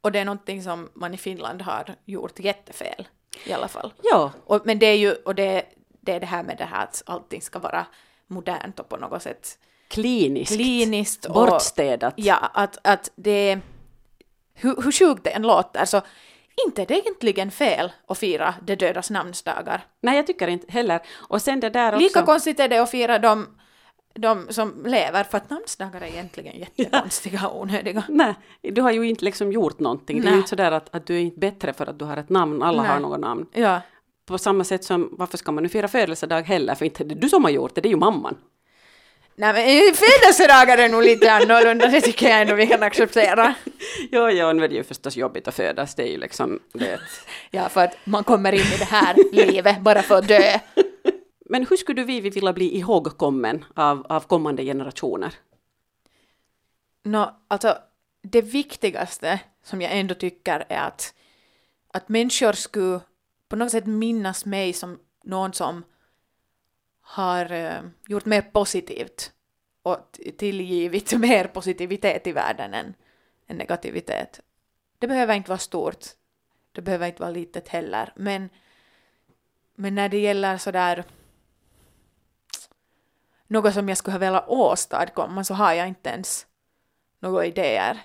Och 0.00 0.12
det 0.12 0.18
är 0.18 0.24
någonting 0.24 0.62
som 0.62 0.90
man 0.94 1.14
i 1.14 1.16
Finland 1.16 1.62
har 1.62 1.94
gjort 2.04 2.38
jättefel 2.38 3.08
i 3.44 3.52
alla 3.52 3.68
fall. 3.68 3.92
Ja, 4.02 4.32
Och, 4.44 4.60
men 4.64 4.78
det 4.78 4.86
är 4.86 4.96
ju 4.96 5.12
och 5.12 5.34
det, 5.34 5.64
det 6.00 6.12
är 6.12 6.20
det 6.20 6.26
här 6.26 6.42
med 6.42 6.58
det 6.58 6.64
här 6.64 6.84
att 6.84 7.02
allting 7.06 7.42
ska 7.42 7.58
vara 7.58 7.86
modernt 8.26 8.80
och 8.80 8.88
på 8.88 8.96
något 8.96 9.22
sätt 9.22 9.58
kliniskt. 9.88 10.54
kliniskt. 10.54 11.24
Och, 11.24 11.34
Bortstädat. 11.34 12.14
Ja, 12.16 12.36
att, 12.36 12.78
att 12.84 13.10
det... 13.14 13.58
Hur, 14.54 14.82
hur 14.82 14.92
sjukt 14.92 15.24
det 15.24 15.30
än 15.30 15.42
låter 15.42 15.84
så 15.84 16.02
inte 16.66 16.82
är 16.82 16.86
det 16.86 16.98
egentligen 16.98 17.50
fel 17.50 17.92
att 18.06 18.18
fira 18.18 18.54
de 18.62 18.76
dödas 18.76 19.10
namnsdagar. 19.10 19.86
Nej, 20.00 20.16
jag 20.16 20.26
tycker 20.26 20.48
inte 20.48 20.72
heller. 20.72 21.00
Och 21.14 21.42
sen 21.42 21.60
det 21.60 21.70
där 21.70 21.92
också. 21.92 22.02
Lika 22.02 22.22
konstigt 22.22 22.60
är 22.60 22.68
det 22.68 22.78
att 22.78 22.90
fira 22.90 23.18
de, 23.18 23.57
de 24.20 24.46
som 24.50 24.86
lever, 24.86 25.24
för 25.24 25.38
att 25.38 25.50
namnsdagar 25.50 26.00
är 26.00 26.06
egentligen 26.06 26.58
jättekonstiga 26.58 27.48
och 27.48 27.60
onödiga. 27.60 28.02
Nej, 28.08 28.34
du 28.62 28.80
har 28.80 28.90
ju 28.90 29.08
inte 29.08 29.24
liksom 29.24 29.52
gjort 29.52 29.80
någonting. 29.80 30.16
Det 30.16 30.22
är 30.22 30.24
Nej. 30.24 30.32
ju 30.32 30.38
inte 30.38 30.48
sådär 30.48 30.72
att, 30.72 30.94
att 30.94 31.06
du 31.06 31.16
är 31.16 31.20
inte 31.20 31.38
bättre 31.38 31.72
för 31.72 31.86
att 31.86 31.98
du 31.98 32.04
har 32.04 32.16
ett 32.16 32.28
namn. 32.28 32.62
Alla 32.62 32.82
Nej. 32.82 32.90
har 32.90 33.00
något 33.00 33.20
namn. 33.20 33.46
Ja. 33.52 33.80
På 34.26 34.38
samma 34.38 34.64
sätt 34.64 34.84
som, 34.84 35.08
varför 35.12 35.38
ska 35.38 35.52
man 35.52 35.62
nu 35.62 35.68
fira 35.68 35.88
födelsedag 35.88 36.42
heller? 36.42 36.74
För 36.74 36.84
inte 36.84 37.02
är 37.02 37.04
det 37.04 37.14
du 37.14 37.28
som 37.28 37.44
har 37.44 37.50
gjort 37.50 37.74
det, 37.74 37.80
det 37.80 37.88
är 37.88 37.90
ju 37.90 37.96
mamman. 37.96 38.36
Nej 39.34 39.52
men 39.52 39.62
eh, 39.62 39.94
födelsedagar 39.94 40.78
är 40.78 40.88
nog 40.88 41.02
lite 41.02 41.32
annorlunda, 41.32 41.86
det 41.86 42.00
tycker 42.00 42.28
jag 42.28 42.42
ändå 42.42 42.54
vi 42.54 42.66
kan 42.66 42.82
acceptera. 42.82 43.54
Jo, 44.10 44.30
ja, 44.30 44.52
nu 44.52 44.64
är 44.64 44.68
det 44.68 44.74
ju 44.74 44.84
förstås 44.84 45.16
jobbigt 45.16 45.48
att 45.48 45.54
födas. 45.54 45.94
Det 45.94 46.02
är 46.02 46.12
ju 46.12 46.18
liksom 46.18 46.60
det. 46.72 47.00
Ja, 47.50 47.68
för 47.68 47.84
att 47.84 47.96
man 48.04 48.24
kommer 48.24 48.52
in 48.52 48.60
i 48.60 48.76
det 48.78 48.84
här 48.84 49.16
livet 49.32 49.80
bara 49.80 50.02
för 50.02 50.18
att 50.18 50.28
dö. 50.28 50.58
Men 51.48 51.66
hur 51.66 51.76
skulle 51.76 52.04
du 52.04 52.20
vilja 52.20 52.52
bli 52.52 52.76
ihågkommen 52.76 53.64
av, 53.74 54.06
av 54.08 54.20
kommande 54.20 54.64
generationer? 54.64 55.34
Nå, 57.02 57.36
alltså 57.48 57.78
det 58.22 58.42
viktigaste 58.42 59.40
som 59.62 59.80
jag 59.80 59.98
ändå 59.98 60.14
tycker 60.14 60.64
är 60.68 60.86
att, 60.86 61.14
att 61.92 62.08
människor 62.08 62.52
skulle 62.52 63.00
på 63.48 63.56
något 63.56 63.70
sätt 63.70 63.86
minnas 63.86 64.44
mig 64.44 64.72
som 64.72 64.98
någon 65.24 65.52
som 65.52 65.84
har 67.00 67.52
eh, 67.52 67.80
gjort 68.08 68.24
mer 68.24 68.42
positivt 68.42 69.32
och 69.82 70.20
tillgivit 70.38 71.12
mer 71.18 71.44
positivitet 71.44 72.26
i 72.26 72.32
världen 72.32 72.74
än, 72.74 72.94
än 73.46 73.56
negativitet. 73.56 74.40
Det 74.98 75.06
behöver 75.06 75.34
inte 75.34 75.50
vara 75.50 75.58
stort, 75.58 76.06
det 76.72 76.82
behöver 76.82 77.06
inte 77.06 77.22
vara 77.22 77.30
litet 77.30 77.68
heller, 77.68 78.12
men, 78.16 78.48
men 79.74 79.94
när 79.94 80.08
det 80.08 80.18
gäller 80.18 80.58
sådär 80.58 81.04
något 83.48 83.74
som 83.74 83.88
jag 83.88 83.98
skulle 83.98 84.14
ha 84.14 84.18
velat 84.18 84.48
åstadkomma 84.48 85.44
så 85.44 85.54
har 85.54 85.72
jag 85.72 85.88
inte 85.88 86.10
ens 86.10 86.46
några 87.22 87.46
idéer. 87.46 87.98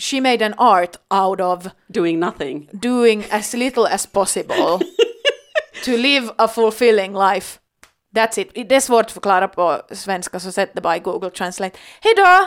She 0.00 0.20
made 0.20 0.46
an 0.46 0.54
art 0.58 0.96
out 1.10 1.40
of 1.40 1.72
Doing 1.86 2.20
nothing. 2.20 2.68
doing 2.72 3.24
as 3.30 3.54
little 3.54 3.86
as 3.94 4.06
possible 4.06 4.78
to 5.84 5.90
live 5.90 6.30
a 6.38 6.48
fulfilling 6.48 7.12
life. 7.12 7.58
That's 8.14 8.38
it. 8.40 8.68
Det 8.68 8.76
är 8.76 8.80
svårt 8.80 9.06
att 9.06 9.12
förklara 9.12 9.48
på 9.48 9.82
svenska 9.92 10.40
så 10.40 10.52
sätt 10.52 10.70
det 10.74 10.80
bara 10.80 10.96
i 10.96 11.00
Google 11.00 11.30
Translate. 11.30 11.78
Hejdå! 12.00 12.46